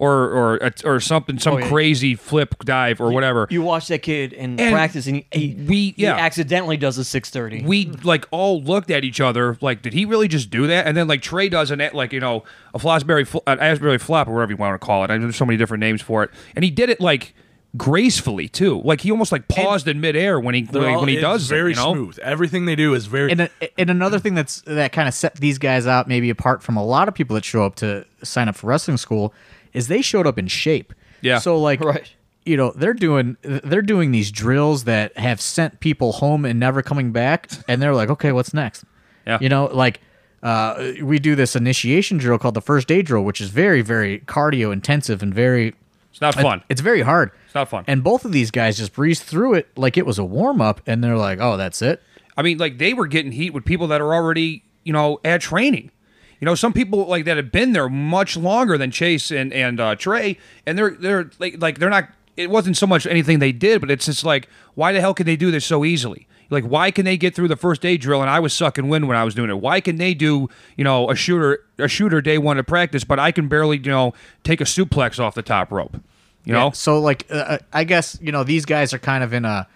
[0.00, 1.68] Or, or or something, some Oh, yeah.
[1.68, 3.46] crazy flip dive or whatever.
[3.48, 7.04] You watch that kid in And practice, and he, he, we- he accidentally does a
[7.04, 7.62] six thirty.
[7.62, 10.88] we like all looked at each other like, did he really just do that?
[10.88, 12.42] And then like Trey does an like you know
[12.74, 15.10] a Fosbury fl- an Asbury flop or whatever you want to call it.
[15.12, 17.32] I know there's so many different names for it, and he did it like
[17.76, 18.80] gracefully too.
[18.84, 21.14] Like he almost like paused in midair when he They're when, he- all- when he
[21.16, 21.92] it's does it, very you know?
[21.94, 22.18] smooth.
[22.18, 23.30] Everything they do is very.
[23.30, 26.64] And a, and another thing that's that kind of set these guys out maybe apart
[26.64, 29.32] from a lot of people that show up to sign up for wrestling school
[29.74, 30.94] is they showed up in shape.
[31.20, 31.38] Yeah.
[31.38, 32.10] So like Right.
[32.46, 36.80] you know they're doing they're doing these drills that have sent people home and never
[36.82, 38.84] coming back, and they're like, okay, what's next?
[39.26, 39.38] Yeah.
[39.40, 40.00] You know, like
[40.42, 44.20] uh, we do this initiation drill called the first day drill, which is very very
[44.20, 45.74] cardio intensive and very
[46.10, 46.62] It's not fun.
[46.68, 47.30] it's very hard.
[47.46, 47.84] It's not fun.
[47.86, 50.82] And both of these guys just breezed through it like it was a warm up,
[50.86, 52.02] and they're like, oh, that's it.
[52.36, 55.40] I mean, like they were getting heat with people that are already, you know, at
[55.40, 55.90] training.
[56.44, 59.80] You know, some people like that have been there much longer than Chase and and
[59.80, 60.36] uh, Tre,
[60.66, 62.10] and they're they're like like they're not.
[62.36, 65.24] It wasn't so much anything they did, but it's just like, why the hell can
[65.24, 66.28] they do this so easily?
[66.50, 69.08] Like, why can they get through the first day drill and I was sucking wind
[69.08, 69.58] when I was doing it?
[69.58, 73.18] Why can they do, you know, a shooter a shooter day one of practice, but
[73.18, 75.96] I can barely, you know, take a suplex off the top rope?
[76.44, 79.32] You know, Yeah, So like, uh, I guess you know these guys are kind of
[79.32, 79.66] in a,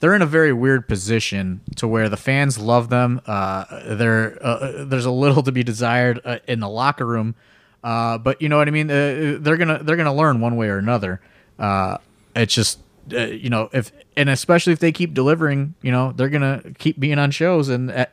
[0.00, 3.20] they're in a very weird position to where the fans love them.
[3.26, 7.34] Uh, they're uh, there's a little to be desired uh, in the locker room,
[7.82, 8.90] uh, but you know what I mean.
[8.90, 11.20] Uh, they're gonna they're gonna learn one way or another.
[11.58, 11.98] Uh,
[12.34, 16.62] it's just you know if and especially if they keep delivering, you know they're gonna
[16.78, 18.06] keep being on shows and.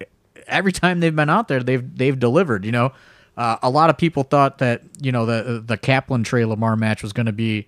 [0.46, 2.66] Every time they've been out there, they've they've delivered.
[2.66, 2.92] You know,
[3.38, 7.14] a lot of people thought that you know the the Kaplan Tre Lamar match was
[7.28, 7.66] to be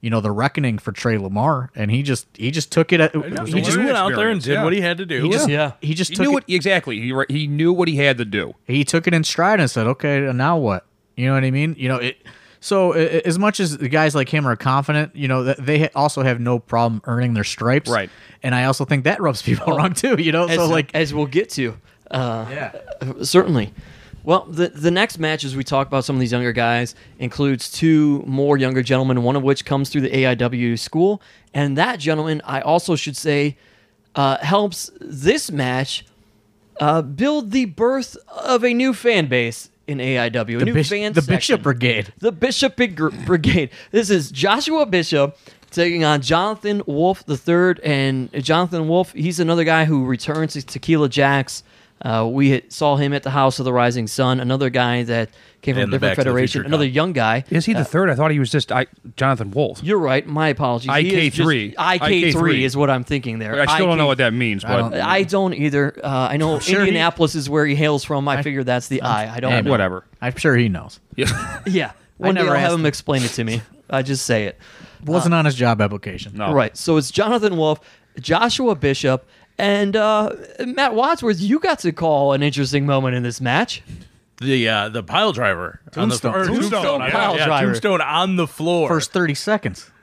[0.00, 3.00] you know the reckoning for Tre Lamar, and he just he just took it.
[3.00, 3.30] At, he he
[3.60, 4.64] just just went out there and did yeah.
[4.64, 5.22] what he had to do.
[5.24, 5.72] he just Yeah.
[5.80, 6.34] he just he took knew it.
[6.34, 7.00] what exactly.
[7.00, 8.54] He he knew what he had to do.
[8.66, 10.84] he took it in stride and said, "Okay, now what?"
[11.16, 11.74] You know what I mean?
[11.78, 12.18] You know it.
[12.60, 15.58] So a- a- as much as the guys like him are confident, you know, th-
[15.58, 17.88] they also have no problem earning their stripes.
[17.88, 18.10] Right.
[18.42, 20.16] And I also think that rubs people wrong too.
[20.20, 21.76] You know, as, so like as we'll get to.
[22.10, 22.72] Uh, yeah.
[23.22, 23.72] Certainly.
[24.26, 27.70] Well, the the next match as we talk about some of these younger guys includes
[27.70, 31.22] two more younger gentlemen, one of which comes through the AIW school,
[31.54, 33.56] and that gentleman I also should say
[34.16, 36.04] uh, helps this match
[36.80, 40.88] uh, build the birth of a new fan base in AIW, a The, new Bish-
[40.90, 41.36] fan the section.
[41.36, 42.12] Bishop Brigade.
[42.18, 43.70] The Bishop Brigade.
[43.92, 45.38] This is Joshua Bishop
[45.70, 49.12] taking on Johnathan Wolf the third, and Johnathan Wolf.
[49.12, 51.62] He's another guy who returns to Tequila Jacks.
[52.02, 54.38] Uh, we had- saw him at the House of the Rising Sun.
[54.38, 55.30] Another guy that
[55.62, 56.66] came from a And the different Back to the federation.
[56.66, 56.90] Another guy.
[56.90, 57.44] young guy.
[57.50, 58.10] Is he the third?
[58.10, 58.86] I thought he was just I,
[59.16, 59.80] Johnathan Wolf.
[59.82, 60.26] You're right.
[60.26, 60.92] My apologies.
[60.94, 61.74] He is just- IK3.
[61.76, 63.60] IK3 IK3 is what I'm thinking there.
[63.60, 65.98] I still don't know what that means, I don't- but I don't either.
[66.04, 68.28] Uh, I know sure he- Indianapolis is where he hails from.
[68.28, 69.34] I, figure that's the I.
[69.36, 69.70] I don't Hey, know.
[69.70, 70.04] whatever.
[70.20, 71.00] I'm sure he knows.
[71.16, 71.60] Yeah.
[71.66, 71.92] Yeah.
[72.18, 72.86] One day never I'll have him him.
[72.86, 73.62] explain it to me.
[73.90, 74.58] I just say it.
[75.04, 76.32] Wasn't on his job application.
[76.34, 76.52] No.
[76.52, 76.76] Right.
[76.76, 77.78] So it's Johnathan Wolf,
[78.20, 79.26] Joshua Bishop,
[79.58, 80.30] and uh,
[80.66, 81.40] Matt Wadsworth.
[81.40, 83.82] You got to call an interesting moment in this match.
[84.38, 86.34] The uh, the pile driver Tombstone.
[86.34, 87.66] on the or Tombstone, yeah, pile yeah, driver.
[87.72, 89.90] tombstone on the floor First 30 seconds.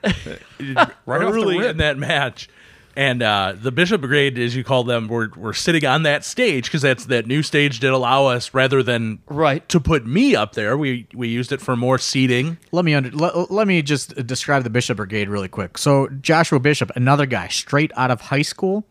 [1.06, 2.48] Right early in that match.
[2.96, 6.66] And uh, the Bishop Brigade, as you call them, were, were sitting on that stage
[6.66, 9.68] because that's that new stage did allow us rather than Right.
[9.70, 10.78] to put me up there.
[10.78, 12.56] We we used it for more seating.
[12.70, 15.76] Let me under, let, let me just describe the Bishop Brigade really quick.
[15.76, 18.84] So Joshua Bishop, another guy straight out of high school.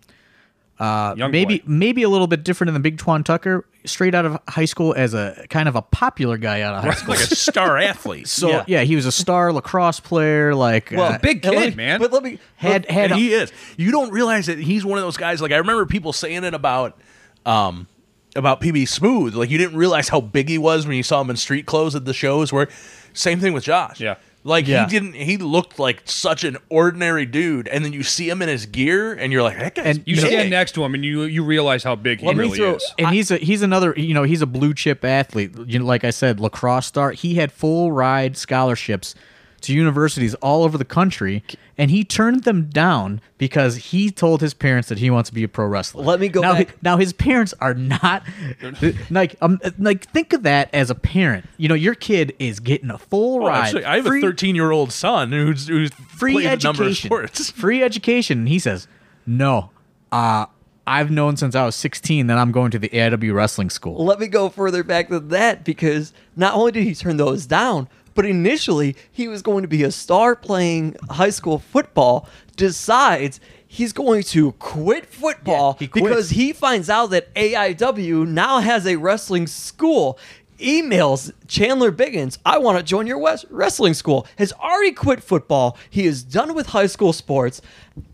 [0.79, 1.63] Young maybe boy.
[1.67, 4.93] maybe a little bit different than the Big Twan Tucker, straight out of high school
[4.97, 7.15] as a kind of a popular guy out of high school.
[7.15, 8.27] like a star athlete.
[8.27, 8.63] So Yeah.
[8.67, 8.81] yeah.
[8.81, 10.53] he was a star lacrosse player.
[10.55, 11.99] Like Well, uh, big kid, me- man.
[11.99, 13.51] But let me had had and he is.
[13.77, 15.41] You don't realize that he's one of those guys.
[15.41, 16.97] Like I remember people saying it about,
[17.45, 17.87] um,
[18.35, 19.35] about PB Smooth.
[19.35, 21.95] Like you didn't realize how big he was when you saw him in street clothes
[21.95, 22.51] at the shows.
[22.51, 22.67] Where,
[23.13, 23.99] same thing with Josh.
[24.01, 24.15] Yeah.
[24.45, 24.83] Like Yeah.
[24.85, 25.13] he didn't.
[25.13, 29.13] He looked like such an ordinary dude, and then you see him in his gear,
[29.13, 31.43] and you're like, that guy's And you know- stand next to him and you you
[31.45, 32.93] realize how big he Let me really throw- is.
[32.99, 35.51] and he's a he's another you know he's a blue chip athlete.
[35.65, 37.11] You know, like I said, lacrosse star.
[37.11, 39.15] He had full ride scholarships
[39.63, 41.43] to universities all over the country,
[41.77, 45.43] and he turned them down because he told his parents that he wants to be
[45.43, 46.03] a pro wrestler.
[46.03, 46.53] Let me go now.
[46.53, 48.23] back- Now his parents are not
[49.09, 51.45] like um like think of that as a parent.
[51.57, 53.65] You know, your kid is getting a full Well, ride.
[53.65, 56.69] actually, I have free- a 13 year old son who's who's free played a education.
[56.77, 57.49] number of sports.
[57.63, 58.39] Free education.
[58.39, 58.87] And he says,
[59.25, 59.71] No.
[60.11, 60.45] Uh
[60.85, 64.03] I've known since I was 16 that I'm going to the AIW wrestling school.
[64.03, 67.87] let me go further back than that because not only did he turn those down,
[68.15, 72.27] but initially he was going to be a star playing high school football.
[72.55, 78.59] Decides he's going to quit football Yeah, he because he finds out that AIW now
[78.59, 80.17] has a wrestling school.
[80.59, 84.27] Emails Chandler Biggins, I want to join your wes- wrestling school.
[84.37, 85.77] Has already quit football.
[85.89, 87.61] He is done with high school sports.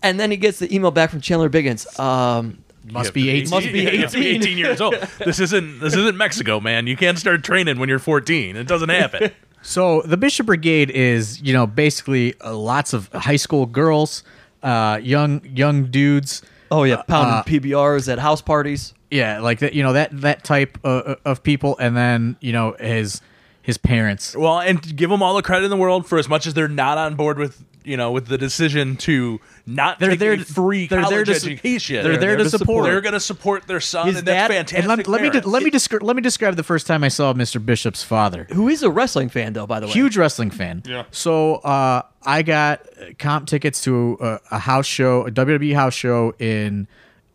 [0.01, 1.99] And then he gets the email back from Chandler Biggins.
[1.99, 3.49] Um, Must be 18.
[3.49, 4.41] Must be You have to be 18.
[4.41, 4.95] 18 years old.
[5.19, 6.87] This isn't this isn't Mexico, man.
[6.87, 8.55] You can't start training when you're 14.
[8.55, 9.31] It doesn't happen.
[9.69, 14.23] So the Bishop Brigade is, you know, basically uh, lots of high school girls,
[14.63, 16.41] uh, young young dudes.
[16.71, 18.95] oh, yeah, pounding Uh, PBRs at house parties.
[19.11, 19.73] Yeah, like that.
[19.73, 23.21] You know that that type uh, of people, and then you know his
[23.61, 24.35] his parents.
[24.35, 26.67] Well, and give them all the credit in the world for as much as they're
[26.67, 30.33] not on board with you know with the decision to not They're take there.
[30.33, 32.03] a free they're college there to education.
[32.03, 32.85] They're, there to support.
[32.85, 34.79] They're going to support their son, Is and that's that- fantastic.
[34.79, 37.07] and let, let me de- let me describe let me describe the first time I
[37.09, 37.63] saw Mr.
[37.63, 38.47] Bishop's father.
[38.53, 39.93] Who is a wrestling fan, though, by the way?
[39.93, 40.83] Huge wrestling fan.
[40.85, 41.03] Yeah.
[41.11, 42.87] So uh, I got
[43.17, 46.87] comp tickets to a, a house show, a WWE house show in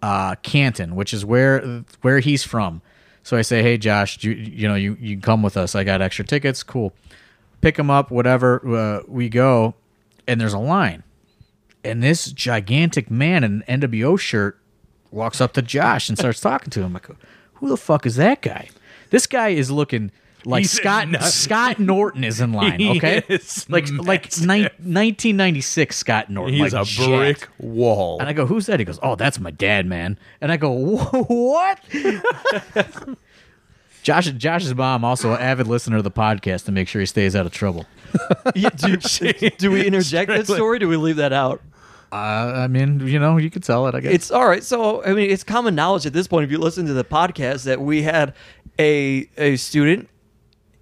[0.03, 2.81] uh, Canton, which is where where he's from.
[3.23, 5.75] So I say, hey Josh, you, you know you you can come with us.
[5.75, 6.63] I got extra tickets.
[6.63, 6.93] Cool.
[7.63, 8.11] Pick him up.
[8.11, 8.61] Whatever.
[8.77, 9.75] Uh, we go,
[10.27, 11.03] and there's a line,
[11.85, 14.59] and this gigantic man in an NWO shirt
[15.11, 16.97] walks up to Josh and starts talking to him.
[16.97, 17.17] I go,
[17.55, 18.69] who the fuck is that guy?
[19.11, 20.11] This guy is looking
[20.47, 21.09] like He's Scott.
[21.23, 22.83] Scott Norton is in line.
[22.83, 23.23] Okay,
[23.69, 26.55] like like ni- 1996 Scott Norton.
[26.55, 27.09] He's like a jacked.
[27.09, 28.19] brick wall.
[28.21, 28.79] And I go, who's that?
[28.79, 30.19] He goes, oh, that's my dad, man.
[30.41, 30.73] And I go,
[31.29, 31.81] what?
[34.05, 37.35] Josh, Josh's mom also an avid listener of the podcast to make sure he stays
[37.35, 37.87] out of trouble.
[38.55, 38.97] Yeah, do,
[39.59, 40.79] do we interject that story?
[40.79, 41.61] Do we leave that out?
[42.13, 43.95] Uh, I mean, you know, you could tell it.
[43.97, 44.63] I guess It's all right.
[44.63, 47.65] So, I mean, it's common knowledge at this point, if you listen to the podcast,
[47.65, 48.35] that we had
[48.79, 50.09] a a student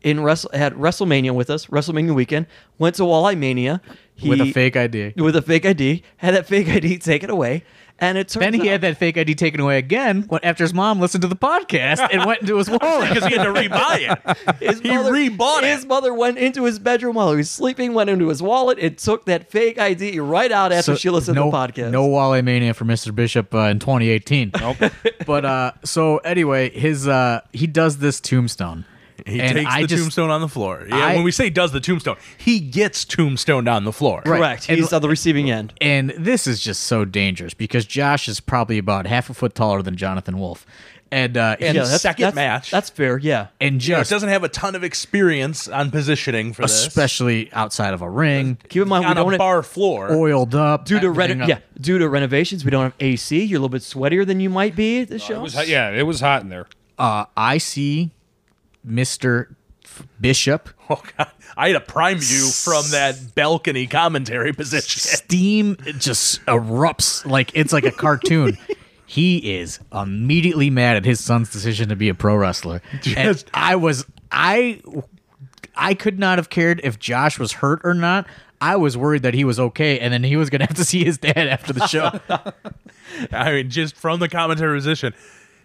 [0.03, 2.47] in Wrestle, had WrestleMania with us, WrestleMania weekend,
[2.79, 3.81] went to Walleye Mania.
[4.15, 5.15] he with a fake ID.
[5.17, 7.65] with a fake ID, had that fake ID taken away,
[8.03, 10.65] and it turns Then he out had that fake ID taken away again when, after
[10.65, 13.09] his mom listened to the podcast and went into his wallet.
[13.09, 14.59] because he had to rebuy it.
[14.61, 15.89] his he mother, rebought His it.
[15.89, 19.25] mother went into his bedroom while he was sleeping, went into his wallet, and took
[19.27, 21.91] that fake ID right out after So, she listened no, to the podcast.
[21.93, 23.15] No Wale Mania for Mr.
[23.15, 24.51] Bishop uh, in 2018.
[24.61, 24.77] Nope.
[25.27, 28.85] but uh, so anyway, his uh, he does this tombstone.
[29.27, 30.85] He And takes I the just- tombstone on the floor.
[30.89, 34.23] Yeah, I- when we say does the tombstone, he gets tombstoned on the floor.
[34.27, 34.39] Right.
[34.39, 34.69] Correct.
[34.69, 35.73] And- He's on the receiving end.
[35.81, 39.83] And this is just so dangerous because Josh is probably about half a foot taller
[39.83, 40.67] than Johnathan Wolf.
[41.11, 42.71] And uh, And he's- the second that's, match.
[42.71, 43.19] That's fair.
[43.19, 43.49] Yeah.
[43.61, 46.87] and You know, doesn't have a ton of experience on positioning for this.
[46.87, 50.11] especially outside of a ring, Keep in mind we on don't a bar floor.
[50.11, 50.87] oiled up.
[50.87, 53.43] due to everything reno- yeah due to renovations we don't have AC.
[53.45, 55.35] You're a little bit sweatier than you might be at the show.
[55.35, 56.67] It was hot, yeah, it was hot in there.
[56.99, 58.11] Uh, I see
[58.85, 59.57] Mister
[60.21, 65.01] Bishop Oh god, I had a prime view from that balcony commentary position.
[65.01, 68.59] steam just erupts like it's like a cartoon.
[69.07, 72.83] he is immediately mad at his son's decision to be a pro wrestler.
[73.17, 74.81] And I was I
[75.75, 78.27] I could not have cared if Josh was hurt or not.
[78.61, 81.05] I was worried that he was okay, and then he was gonna have to see
[81.05, 82.21] his dad after the show.
[83.33, 85.15] I mean, just from the commentary position,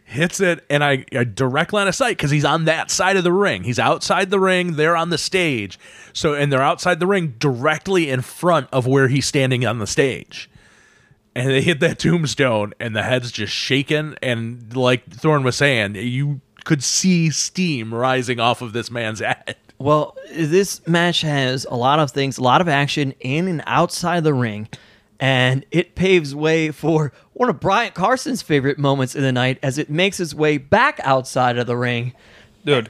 [0.07, 1.03] hits it, and I
[1.35, 3.65] direct line of sight because he's on that side of the ring.
[3.65, 4.77] He's outside the ring.
[4.77, 5.77] They're on the stage.
[6.13, 9.87] So, and they're outside the ring, directly in front of where he's standing on the
[9.87, 10.49] stage.
[11.35, 14.15] And they hit that tombstone, and the head's just shaking.
[14.23, 19.57] And like Thorne was saying, you could see steam rising off of this man's head.
[19.77, 24.23] Well, this match has a lot of things, a lot of action in and outside
[24.23, 24.69] the ring,
[25.19, 29.77] and it paves way for one of Brian Carson's favorite moments of the night as
[29.77, 32.13] it makes its way back outside of the ring.
[32.65, 32.89] dude.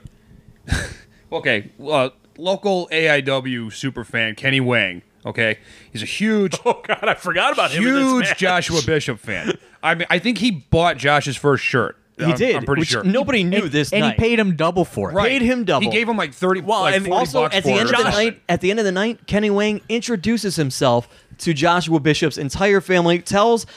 [1.32, 5.02] okay, uh, local AIW super fan Kenny Wang.
[5.26, 5.60] Okay,
[5.92, 7.84] he's a huge, Oh God, I forgot about him.
[7.84, 8.38] huge.
[8.38, 9.58] Joshua Bishop fan.
[9.84, 11.98] I mean, I think he bought Josh's first shirt.
[12.18, 13.04] He I'm, did, I'm pretty which sure.
[13.04, 14.16] nobody knew this and night.
[14.16, 15.14] he paid him double for it.
[15.14, 15.28] Right.
[15.28, 15.84] paid him double.
[15.86, 16.62] He gave him like thirty.
[16.62, 18.80] Well, like and 40 also bucks at the end of the night at the end
[18.80, 23.68] of the night kenny wang introduces himself to joshua bishop's entire family tells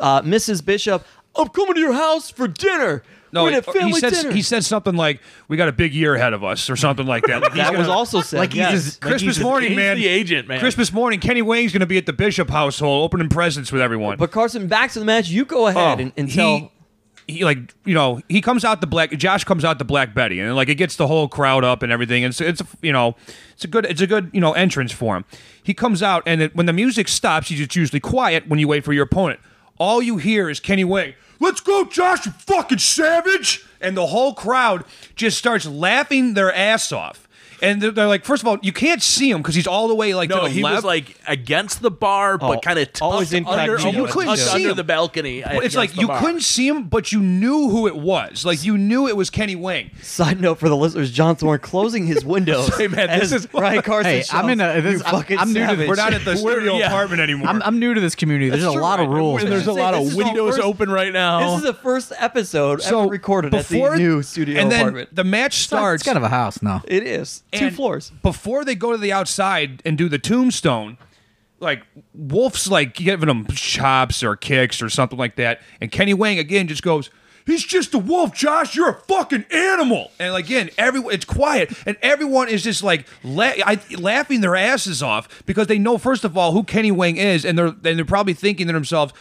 [0.00, 1.04] uh, mrs bishop
[1.36, 4.30] i'm coming to your house for dinner No, he, he said dinner.
[4.32, 5.18] he said something like,
[5.48, 7.42] "We got a big year ahead of us" or something like that.
[7.42, 8.72] Like, that gonna- was also said like he's yes.
[8.72, 9.96] his- like Christmas he's- morning, he's man.
[9.96, 10.60] the agent, man.
[10.60, 14.18] Christmas morning, Kenny Wayne's going to be at the Bishop household opening presents with everyone.
[14.18, 16.70] but carson back to the match you go ahead Oh, and, and he- tell
[17.26, 20.38] he like you know he comes out the black Josh comes out the Black Betty
[20.38, 23.16] and like it gets the whole crowd up and everything and so it's you know
[23.54, 25.24] it's a good it's a good you know entrance for him.
[25.60, 28.68] He comes out and it, when the music stops, he's just usually quiet when you
[28.68, 29.40] wait for your opponent.
[29.78, 31.14] All you hear is Kenny Wayne.
[31.40, 32.26] Let's go, Josh!
[32.26, 33.64] You fucking savage!
[33.80, 34.84] And the whole crowd
[35.16, 37.23] just starts laughing their ass off.
[37.64, 39.94] And they're, they're like, first of all, you can't see him because he's all the
[39.94, 40.76] way like No, to the he left.
[40.76, 43.98] was like against the bar, Oh, but kind of always tucked under, incognito.
[43.98, 44.76] You couldn't tucked see under him.
[44.76, 45.38] the balcony.
[45.40, 46.20] It's against like the you bar.
[46.20, 48.44] couldn't see him, but you knew who it was.
[48.44, 49.90] Like you knew it was Kenny Wayne.
[50.02, 53.46] side note for the listeners john thorne closing his windows Hey, man, this as is-
[53.46, 55.88] brian carson Hey, I'm in a- this- "You I'm- fucking I'm new to savage." this.
[55.88, 56.86] We're not at the studio yeah.
[56.88, 57.48] apartment anymore.
[57.48, 58.50] I'm, I'm new to this community.
[58.50, 59.42] There's a true, lot of rules.
[59.42, 61.40] And there's a lot this of is the windows first- open right now.
[61.50, 65.14] this is the first episode so ever recorded at the new studio and then apartment
[65.14, 66.02] the match starts.
[66.02, 66.82] It's kind of a house now.
[66.86, 70.98] it is two and floors Before they go to the outside and do the tombstone,
[71.60, 71.82] like
[72.14, 76.68] Wolf's like giving him chops or kicks or something like that, and Kenny Wang again
[76.68, 77.10] just goes.
[77.46, 78.74] He's just a wolf, Josh.
[78.74, 80.10] You're a fucking animal.
[80.18, 85.02] And again, everyone it's quiet, and everyone is just like la- I, laughing their asses
[85.02, 88.04] off because they know first of all who Kenny Wang is, and they're and they're
[88.06, 89.12] probably thinking to themselves,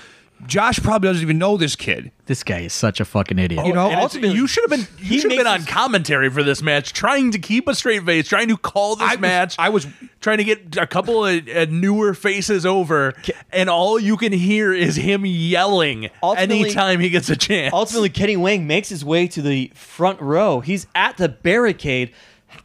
[0.48, 2.12] Josh probably doesn't even know this kid.
[2.26, 3.66] This guy is such a fucking idiot.
[3.66, 5.62] You know, And it's- ultimately, you should have been he you should have been makes
[5.62, 9.08] on commentary for this match, trying to keep a straight face, trying to call this
[9.10, 9.56] I was- match.
[9.60, 9.88] I was-
[10.22, 13.14] trying to get a couple of uh, newer faces over,
[13.52, 17.74] and all you can hear is him yelling Ultimately- anytime he gets a chance.
[17.74, 20.62] Ultimately, Kenny Wang makes his way to the front row.
[20.62, 22.12] He's at the barricade,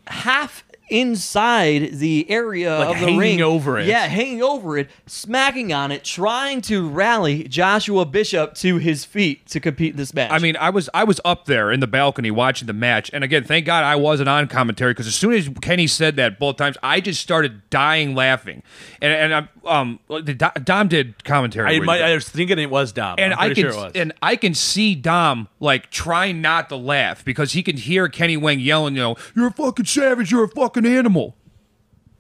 [0.07, 3.43] half inside the area Like of the hanging ring.
[3.43, 3.87] over it.
[3.87, 9.47] Yeah, hanging over it, smacking on it, trying to rally Joshua Bishop to his feet
[9.49, 10.31] to compete in this match.
[10.31, 13.25] I mean, I was I was up there in the balcony watching the match, and
[13.25, 16.57] again, thank God I wasn't on commentary because as soon as Kenny said that both
[16.57, 18.63] times, I just started dying laughing,
[19.01, 20.35] and and I'm, um the
[20.65, 22.03] Dom did commentary, I, with might.
[22.03, 23.17] I was thinking it was Dom.
[23.19, 23.93] and I'm I can sure it was.
[23.95, 28.37] and I can see Dom like trying not to laugh because he can hear Kenny
[28.37, 31.37] Wang yelling, you know, "You're a fucking savage, you're a fucking animal."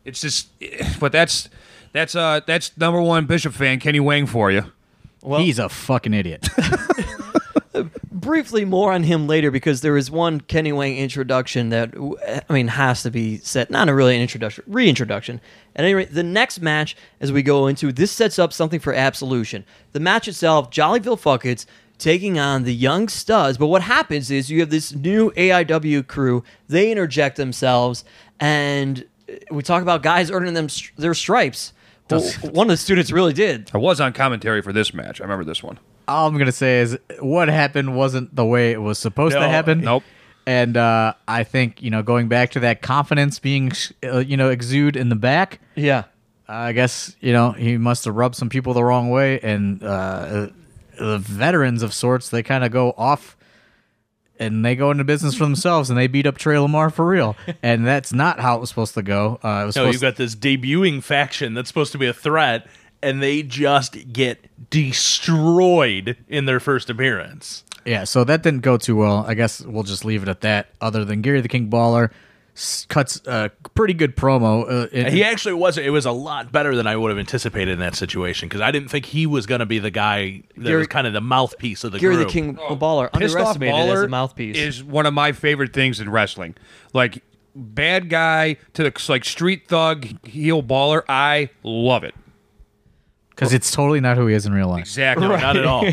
[0.04, 0.48] It's just,
[0.98, 1.48] but that's
[1.92, 4.64] that's uh that's number one Bishop fan Kenny Wang for you.
[5.22, 6.48] well, He's a fucking idiot.
[8.28, 11.94] briefly more on him later because there is one Kenny Wang introduction that
[12.48, 13.70] I mean has to be set.
[13.70, 15.40] Not a really an introduction, reintroduction.
[15.76, 18.92] At any rate, the next match as we go into this sets up something for
[18.92, 19.64] Absolution.
[19.92, 21.66] The match itself, Jollyville Fuck-Its
[21.98, 23.58] taking on the Young Studs.
[23.58, 26.44] But what happens is you have this new AIW crew.
[26.68, 28.04] They interject themselves,
[28.40, 29.04] and
[29.50, 31.72] we talk about guys earning them their stripes.
[32.10, 32.22] Well,
[32.52, 33.70] one of the students really did.
[33.74, 35.20] I was on commentary for this match.
[35.20, 35.78] I remember this one.
[36.06, 39.82] All I'm gonna say is what happened wasn't the way it was supposed to happen.
[39.82, 40.02] nope.
[40.46, 43.72] And uh, I think you know, going back to that confidence being,
[44.02, 45.60] uh, you know, exude in the back.
[45.74, 46.04] Yeah.
[46.48, 50.48] I guess you know he must have rubbed some people the wrong way, and uh,
[50.98, 53.36] the veterans of sorts they kind of go off
[54.38, 57.36] and they go into business for themselves and they beat up Tre Lamar for real,
[57.62, 59.38] and that's not how it was supposed to go.
[59.42, 62.12] Uh, it was No, supposed you've got this debuting faction that's supposed to be a
[62.12, 62.66] threat,
[63.02, 67.64] and they just get destroyed in their first appearance.
[67.84, 69.24] yeah, so that didn't go too well.
[69.26, 70.68] I guess we'll just leave it at that.
[70.80, 72.10] Other than Gary the King Baller
[72.88, 74.64] cuts a pretty good promo.
[74.68, 75.78] Uh, in- He actually was.
[75.78, 78.70] It was a lot better than I would have anticipated in that situation because I
[78.70, 81.20] didn't think he was going to be the guy that Gary- was kind of the
[81.20, 82.28] mouthpiece of the Gary group.
[82.28, 84.56] the King Baller Pissed off underestimated as baller a mouthpiece.
[84.56, 86.54] is one of my favorite things in wrestling.
[86.92, 87.22] Like
[87.54, 91.02] bad guy to the like street thug heel baller.
[91.08, 92.14] I love it.
[93.30, 94.80] because it's totally not who he is in real life.
[94.80, 95.28] Exactly.
[95.28, 95.88] No, not at all.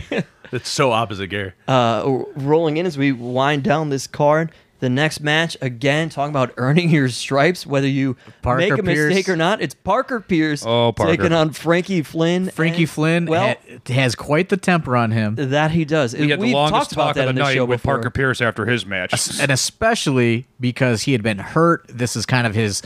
[0.52, 1.54] it's so opposite, Gary.
[1.68, 4.52] uh, rolling in as we wind down this card.
[4.80, 9.08] The next match, again, talking about earning your stripes, whether you Parker make a Pierce.
[9.10, 9.62] mistake or not.
[9.62, 11.16] It's Parker Pierce Oh, Parker.
[11.16, 12.50] taking on Frankie Flynn.
[12.50, 13.56] Frankie and- Flynn Well,
[13.88, 15.36] ha- has quite the temper on him.
[15.38, 16.14] that he does.
[16.14, 17.66] We got the We've longest talked about talk that of in the the night show
[17.66, 17.96] with before.
[17.96, 19.40] Parker Pierce after his match.
[19.40, 21.86] and especially because he had been hurt.
[21.88, 22.82] This is kind of his,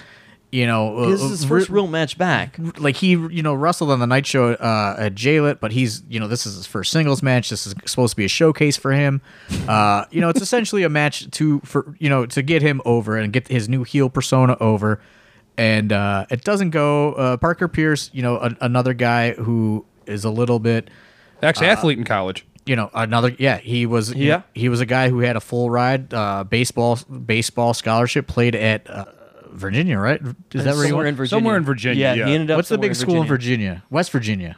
[0.51, 2.57] you know, This uh, is his re- first real match back.
[2.79, 6.19] like he, you know, wrestled on the night show uh, at Jaylit, but he's, you
[6.19, 7.49] know, this is his first singles match.
[7.49, 9.21] This is supposed to be a showcase for him.
[9.67, 13.15] Uh, you know, it's essentially a match to for you know to get him over
[13.17, 14.99] and get his new heel persona over.
[15.57, 17.13] And uh, it doesn't go.
[17.13, 20.89] Uh, Parker Pierce, you know, a, another guy who is a little bit
[21.41, 22.45] Ex athlete in college.
[22.65, 24.37] you know another yeah he was Yeah.
[24.37, 28.55] know, he was a guy who had a full ride uh, baseball baseball scholarship played
[28.55, 29.05] at uh,
[29.51, 30.21] Virginia right
[30.53, 31.05] is that where you were?
[31.05, 31.29] in Virginia?
[31.39, 32.25] Somewhere in Virginia, Yeah, yeah.
[32.27, 32.57] he ended up.
[32.57, 34.57] what's the somewhere big school in Virginia West Virginia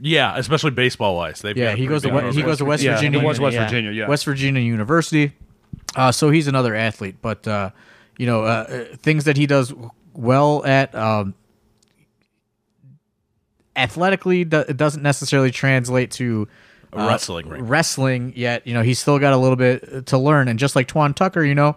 [0.00, 1.40] Yeah, especially baseball wise.
[1.40, 2.46] They've yeah got a he pretty goes to big West, he program.
[2.46, 3.64] goes to West yeah, Virginia it was West yeah.
[3.64, 3.90] Virginia.
[3.92, 4.08] Yeah.
[4.08, 5.32] West Virginia University
[5.96, 7.70] uh, so he's another athlete but uh,
[8.18, 8.46] you know uh,
[8.92, 9.72] uh, things that he does
[10.14, 11.34] well at um,
[13.76, 16.48] athletically do- it doesn't necessarily translate to
[16.92, 17.66] A wrestling ring.
[17.66, 18.66] wrestling yet.
[18.66, 20.48] You know, he's still got a little bit to learn.
[20.48, 21.76] And just like Twan Tucker, you know,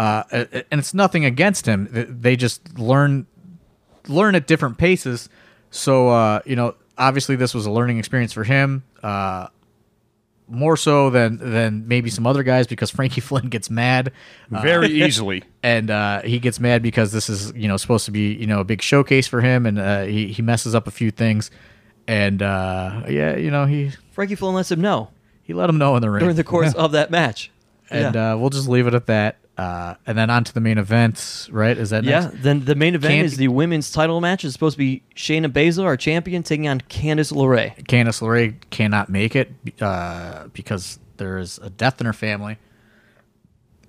[0.00, 0.22] uh,
[0.70, 1.88] and it's nothing against him.
[1.92, 3.26] They just learn
[4.08, 5.28] learn at different paces.
[5.70, 8.82] So uh, you know, obviously this was a learning experience for him.
[9.02, 9.48] Uh,
[10.48, 14.12] more so than than maybe some other guys because Frankie Flynn gets mad
[14.50, 15.44] Very easily.
[15.62, 18.60] and uh, he gets mad because this is you know supposed to be you know
[18.60, 21.50] a big showcase for him and uh, he he messes up a few things
[22.08, 25.10] and uh, yeah you know he Frankie Flynn lets him know
[25.44, 27.50] he let him know in the ring during the course of that match.
[27.90, 28.32] And yeah.
[28.32, 29.38] uh, we'll just leave it at that.
[29.58, 31.76] Uh, and then on to the main event, right?
[31.76, 32.42] Is that yeah, next?
[32.42, 34.42] then the main event Can't- is the women's title match.
[34.42, 37.84] It's supposed to be Shayna Baszler, our champion, taking on Candice LeRae.
[37.84, 42.56] Candice LeRae cannot make it uh, because there is a death in her family.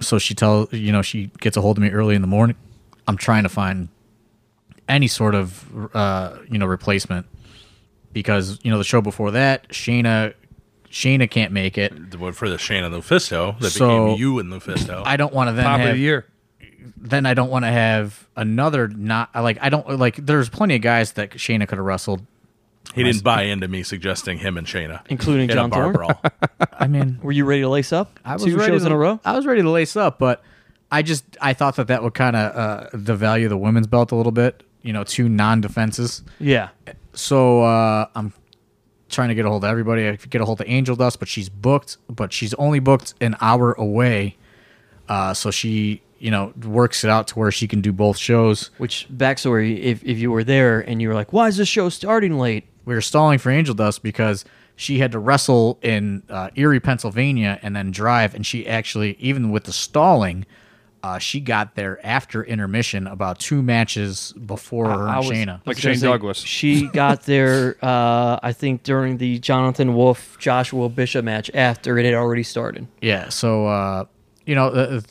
[0.01, 2.57] So she tells you know she gets a hold of me early in the morning.
[3.07, 3.87] I'm trying to find
[4.89, 7.27] any sort of uh, you know replacement
[8.11, 10.33] because you know the show before that Shayna
[10.91, 11.91] Shayna can't make it.
[12.33, 15.03] For the Shayna LuFisto that So- became you and LuFisto.
[15.05, 16.25] I don't want to then Top have, of the year.
[16.97, 20.81] then I don't want to have another not like I don't like there's plenty of
[20.81, 22.25] guys that Shayna could have wrestled.
[22.93, 26.07] he didn't buy into me suggesting him and Shayna, Including John a Thorne?
[26.73, 28.19] I mean, Were you ready to lace up?
[28.25, 29.19] I was Two ready shows to, in a row.
[29.23, 30.43] I was ready to lace up, but
[30.91, 34.15] I just I thought that that would kind of uh, devalue the women's belt a
[34.15, 34.63] little bit.
[34.81, 36.23] You know, two non-defenses.
[36.39, 36.69] Yeah.
[37.13, 38.33] So uh, I'm
[39.11, 40.07] trying to get a hold of everybody.
[40.07, 41.97] I could get a hold of Angeldust, but she's booked.
[42.09, 44.37] But she's only booked an hour away.
[45.07, 48.71] Uh, so she, you know, works it out to where she can do both shows.
[48.77, 49.79] Which backstory?
[49.79, 52.65] If if you were there and you were like, "Why is this show starting late?"
[52.85, 54.45] we were stalling for Angeldust because
[54.75, 58.33] she had to wrestle in uh, Erie, Pennsylvania, and then drive.
[58.33, 60.45] And she actually, even with the stalling,
[61.03, 65.57] uh, she got there after intermission, about two matches before her I and was- Shayna.
[65.65, 66.37] Was Like Shane Douglas.
[66.37, 72.05] She got there, uh, I think, during the Johnathan Wolf Joshua Bishop match after it
[72.05, 72.87] had already started.
[73.01, 74.05] Yeah, so uh,
[74.45, 75.01] you know, uh,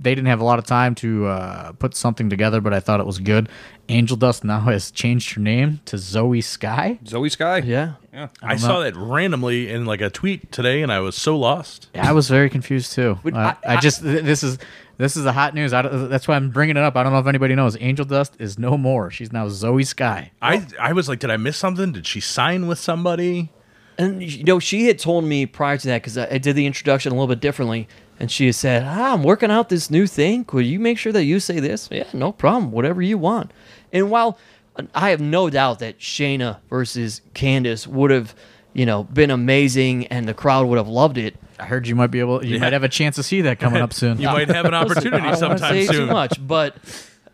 [0.00, 3.00] they didn't have a lot of time to uh, put something together, but I thought
[3.00, 3.48] it was good.
[3.88, 6.98] Angeldust now has changed her name to Zoey Skye.
[7.04, 7.58] Zoey Skye.
[7.58, 7.94] Yeah.
[8.12, 8.28] Yeah.
[8.42, 11.88] I saw that randomly in like a tweet today, and I was so lost.
[11.94, 13.18] Yeah, I was very confused too.
[13.24, 14.58] But Uh, I- I, just th- this is
[14.98, 15.72] this is the hot news.
[15.72, 16.96] I that's why I'm bringing it up.
[16.96, 17.76] I don't know if anybody knows.
[17.76, 19.10] Angeldust is no more.
[19.10, 20.32] She's now Zoey Skye.
[20.42, 21.92] I I was like, did I miss something?
[21.92, 23.50] Did she sign with somebody?
[23.96, 26.66] And you know, she had told me prior to that because I, I did the
[26.66, 27.88] introduction a little bit differently,
[28.20, 30.44] and she had said, ah, "I'm working out this new thing.
[30.44, 32.72] Could you make sure that you say this?" Yeah, no problem.
[32.72, 33.52] Whatever you want.
[33.92, 34.38] And while
[34.76, 38.34] uh, I have no doubt that Shayna versus Candice would have,
[38.72, 41.36] you know, been amazing, and the crowd would have loved it.
[41.60, 42.44] I heard you might be able.
[42.44, 42.60] You Yeah.
[42.60, 44.18] might have a chance to see that coming up soon.
[44.20, 46.06] You might have an opportunity don't want sometime say soon.
[46.08, 46.76] too much, but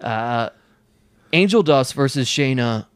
[0.00, 0.50] uh,
[1.32, 2.86] Angeldust versus Shayna.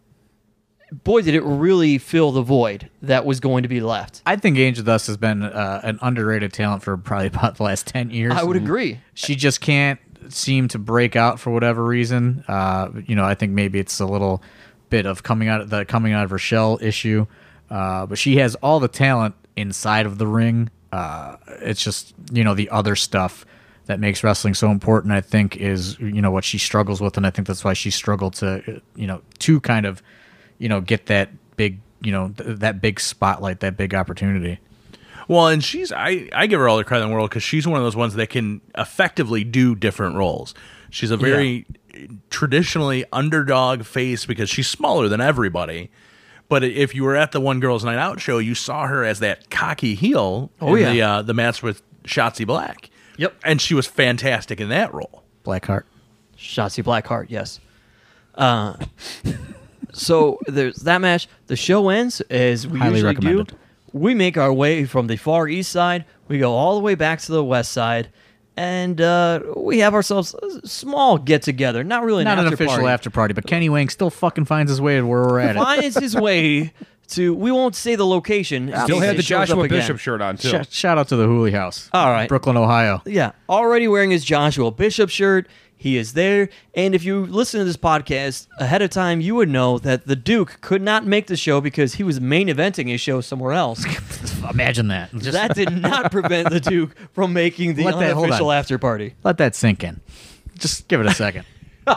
[1.05, 4.23] Boy, did it really fill the void that was going to be left.
[4.25, 8.11] I think Angeldust has been uh, an underrated talent for probably about the last ten
[8.11, 8.33] years.
[8.33, 8.99] I would agree.
[9.13, 10.01] She just can't
[10.31, 12.43] seem to break out for whatever reason.
[12.49, 14.43] Uh, you know, I think maybe it's a little
[14.89, 17.27] bit of coming out of the coming out of her shell issue.
[17.69, 20.71] Uh, but she has all the talent inside of the ring.
[20.93, 23.45] Uh, it's just you know the other stuff
[23.87, 25.13] that makes wrestling so important.
[25.13, 27.91] I think is you know what she struggles with, and I think that's why she
[27.91, 30.03] struggled to you know to kind of
[30.59, 34.59] you know get that big you know th- that big spotlight, that big opportunity.
[35.27, 37.67] Well, and she's I I give her all the credit in the world because she's
[37.67, 40.55] one of those ones that can effectively do different roles.
[40.91, 41.67] She's a very
[42.31, 45.91] traditionally underdog face because she's smaller than everybody.
[46.49, 49.21] But if you were at the One Girls Night Out show, you saw her as
[49.21, 50.93] that cocky heel Oh, in yeah.
[50.93, 52.91] the uh, the match with Shotzi Black.
[53.19, 53.35] Yep.
[53.45, 55.25] and she was fantastic in that role.
[55.45, 55.83] Blackheart.
[56.39, 57.59] Shotzi Blackheart, yes.
[58.37, 58.77] Uh,
[59.93, 61.29] so there's that match.
[61.49, 63.47] The show ends as we Highly usually recommended.
[63.49, 63.57] do.
[63.93, 66.05] We make our way from the far east side.
[66.29, 68.11] We go all the way back to the west side,
[68.59, 71.85] and uh, we have ourselves a small get together.
[71.85, 72.89] Not really Not an, an official party.
[72.89, 75.55] after party, but Kenny Wang still fucking finds his way to where we're at.
[75.57, 75.59] it.
[75.61, 76.73] Finds his way
[77.09, 77.35] to.
[77.35, 78.69] We won't say the location.
[78.71, 79.69] in Still case had the Joshua.
[79.69, 80.49] Bishop shirt on too.
[80.49, 81.89] Shout, shout out to the Hooley House.
[81.93, 82.29] All right.
[82.29, 83.01] Brooklyn, Ohio.
[83.07, 85.47] Yeah, already wearing his Joshua Bishop shirt.
[85.81, 86.49] He is there.
[86.75, 90.17] And if you listen to this podcast ahead of time, you would know that the
[90.17, 93.85] Duke could not make the show because he was main eventing a show somewhere else.
[94.51, 95.13] Imagine that.
[95.13, 98.57] Just that did not prevent the Duke from making the Let that- hold unofficial on.
[98.57, 99.15] after party.
[99.23, 100.01] let that sink in.
[100.59, 101.45] Just give it a second.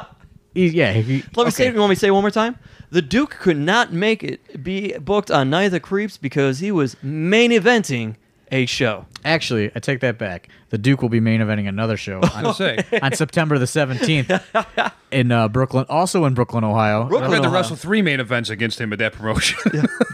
[0.53, 0.91] He- yeah.
[0.91, 2.59] he- Let me say you want me to say it one more time?
[2.89, 6.73] The Duke could not make it be booked on Night of the Creeps because he
[6.73, 8.17] was main eventing
[8.51, 9.05] a show.
[9.23, 10.49] Actually, I take that back.
[10.69, 12.77] The Duke will be main eventing another show on, say.
[13.01, 17.03] on September the 17th in uh, Brooklyn, also in Brooklyn, Ohio.
[17.05, 17.51] I've had to Ohio.
[17.51, 19.57] wrestle three main events against him at that promotion.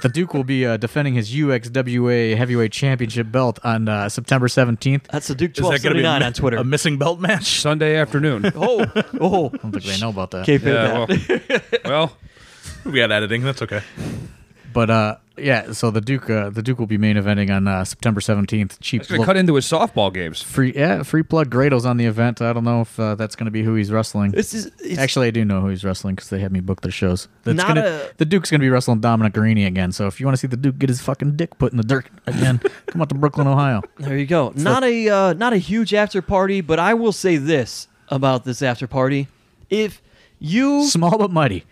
[0.02, 5.08] The Duke will be uh, defending his UXWA Heavyweight Championship belt on uh, September 17th.
[5.08, 6.58] That's the Duke Is that going to be a, 1279 on Twitter.
[6.58, 7.60] a missing belt match?
[7.62, 8.52] Sunday afternoon.
[8.56, 8.86] oh,
[9.20, 9.48] oh.
[9.54, 10.46] I don't think they know about that.
[10.46, 11.82] Kayfabe Yeah, that.
[11.86, 12.18] well, well,
[12.86, 13.42] We got editing.
[13.42, 13.82] That's okay.
[14.74, 17.84] But uh, yeah, so the Duke, uh, the Duke will be main eventing on uh,
[17.86, 18.78] September 17th.
[18.82, 20.42] Cheap, it's gonna lo- cut into his softball games.
[20.42, 21.50] free, yeah, free plug.
[21.50, 22.42] Grado's on the event.
[22.42, 24.32] I don't know if uh, that's going to be who he's wrestling.
[24.32, 26.82] This is it's, Actually, I do know who he's wrestling because they had me book
[26.82, 27.28] their shows.
[27.44, 29.92] That's Not gonna, a- the Duke's going to be wrestling Dominic Garrini again.
[29.92, 31.84] So if you want to see the Duke get his fucking dick put in the
[31.84, 33.82] dirt again, come out to Brooklyn, Ohio.
[33.98, 34.54] There you go.
[34.56, 38.62] Not a uh, not a huge after party, but I will say this about this
[38.62, 39.28] after party:
[39.70, 40.02] if
[40.40, 41.66] you Small but mighty.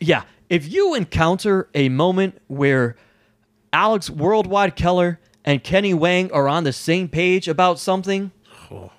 [0.00, 2.96] yeah, if you encounter a moment where
[3.72, 8.30] Alex Worldwide Keller and Kenny Wang are on the same page about something,
[8.70, 8.90] oh,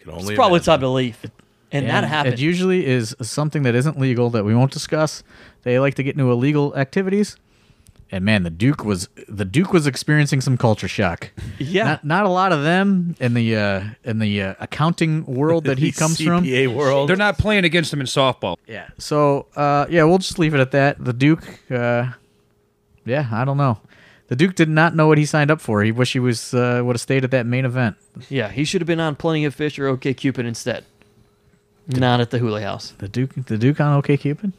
[0.00, 0.64] Can only it's probably imagine.
[0.64, 1.18] time to leave.
[1.70, 2.34] And that happened.
[2.34, 5.22] It usually is something that isn't legal that we won't discuss.
[5.62, 7.36] They like to get into illegal activities.
[8.10, 11.30] And man, the Duke was the Duke was experiencing some culture shock.
[11.58, 11.84] Yeah.
[11.84, 15.78] not, not a lot of them in the uh, in the uh, accounting world that
[15.78, 16.44] he The comes from.
[16.44, 17.08] CPA world.
[17.10, 18.56] They're not playing against him in softball.
[18.66, 18.88] Yeah.
[18.98, 21.04] So uh, yeah, we'll just leave it at that.
[21.04, 22.12] The Duke, uh,
[23.04, 23.78] yeah, I don't know.
[24.28, 25.82] The Duke did not know what he signed up for.
[25.82, 27.96] He wish he was uh, would have stayed at that main event.
[28.30, 30.84] yeah, he should have been on Plenty of Fish or OK Cupid instead.
[31.88, 32.92] Not at the Hula House.
[32.98, 34.52] The Duke, the Duke on OK Cupid.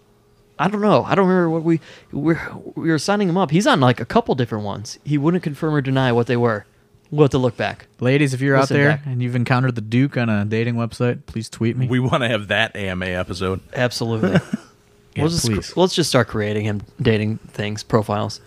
[0.59, 1.03] I don't know.
[1.05, 1.79] I don't remember what we
[2.11, 2.39] we're,
[2.75, 3.49] we were signing him up.
[3.49, 4.99] He's on like a couple different ones.
[5.05, 6.65] He wouldn't confirm or deny what they were.
[7.11, 7.87] We'll have to look back.
[7.99, 9.05] Ladies, if you're Listen out there back.
[9.07, 11.87] and you've encountered the Duke on a dating website, please tweet me.
[11.87, 13.61] we want to have that AMA episode.
[13.73, 14.37] Absolutely.
[15.15, 15.75] Yeah, we'll just please.
[15.75, 18.41] let's just start creating him dating things profiles.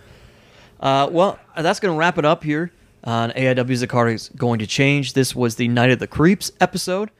[0.79, 2.71] Uh, well, that's going to wrap it up here
[3.03, 5.11] on AIW's The Card is going to change.
[5.11, 7.11] This was the Night of the Creeps episode.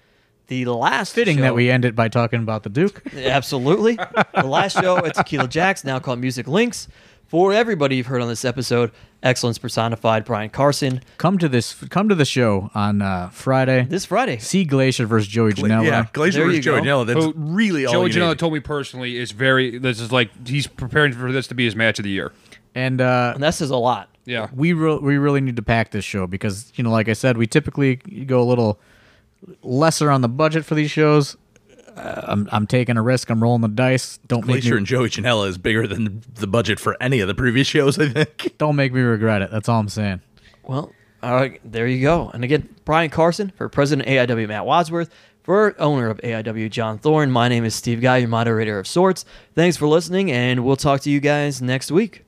[0.48, 3.02] The last Fitting show- that we end it by talking about the Duke.
[3.16, 3.96] Absolutely.
[3.96, 6.88] the last show at Tequila Jacks, now called Music Links.
[7.28, 8.92] For everybody you've heard on this episode,
[9.24, 11.74] Excellence Personified, Brian Carson, Come to this.
[11.90, 13.86] Come to the show on uh, Friday.
[13.90, 14.38] this Friday.
[14.38, 15.84] See Glacier versus Joey Janela.
[15.86, 16.86] yeah, Glacier There versus you Joey go.
[16.86, 17.08] Janela.
[17.08, 18.40] That's Who- really all Joey you Janela need.
[18.40, 19.80] told me personally is very.
[19.80, 22.34] This is like he's preparing for this to be his match of the year.
[22.76, 24.10] And uh, And that says a lot.
[24.26, 24.50] Yeah.
[24.54, 27.38] we re- we really need to pack this show because you know, like I said,
[27.38, 28.80] we typically go a little
[29.62, 31.38] lesser on the budget for these shows.
[31.96, 33.30] Uh, I'm I'm taking a risk.
[33.30, 34.18] I'm rolling the dice.
[34.28, 37.28] Don't make Glacier me and Joey Janela is bigger than the budget for any of
[37.28, 38.00] the previous shows.
[38.00, 38.56] I think.
[38.58, 39.52] don't make me regret it.
[39.52, 40.22] That's all I'm saying.
[40.64, 40.92] Well,
[41.22, 42.32] all right, there you go.
[42.34, 45.10] And again, Brian Carson for President AIW Matt Wadsworth,
[45.44, 47.30] for owner of AIW John Thorne.
[47.30, 49.26] My name is Steve Guy, your moderator of sorts.
[49.56, 52.26] Thanks for listening, and we'll talk to you guys next week.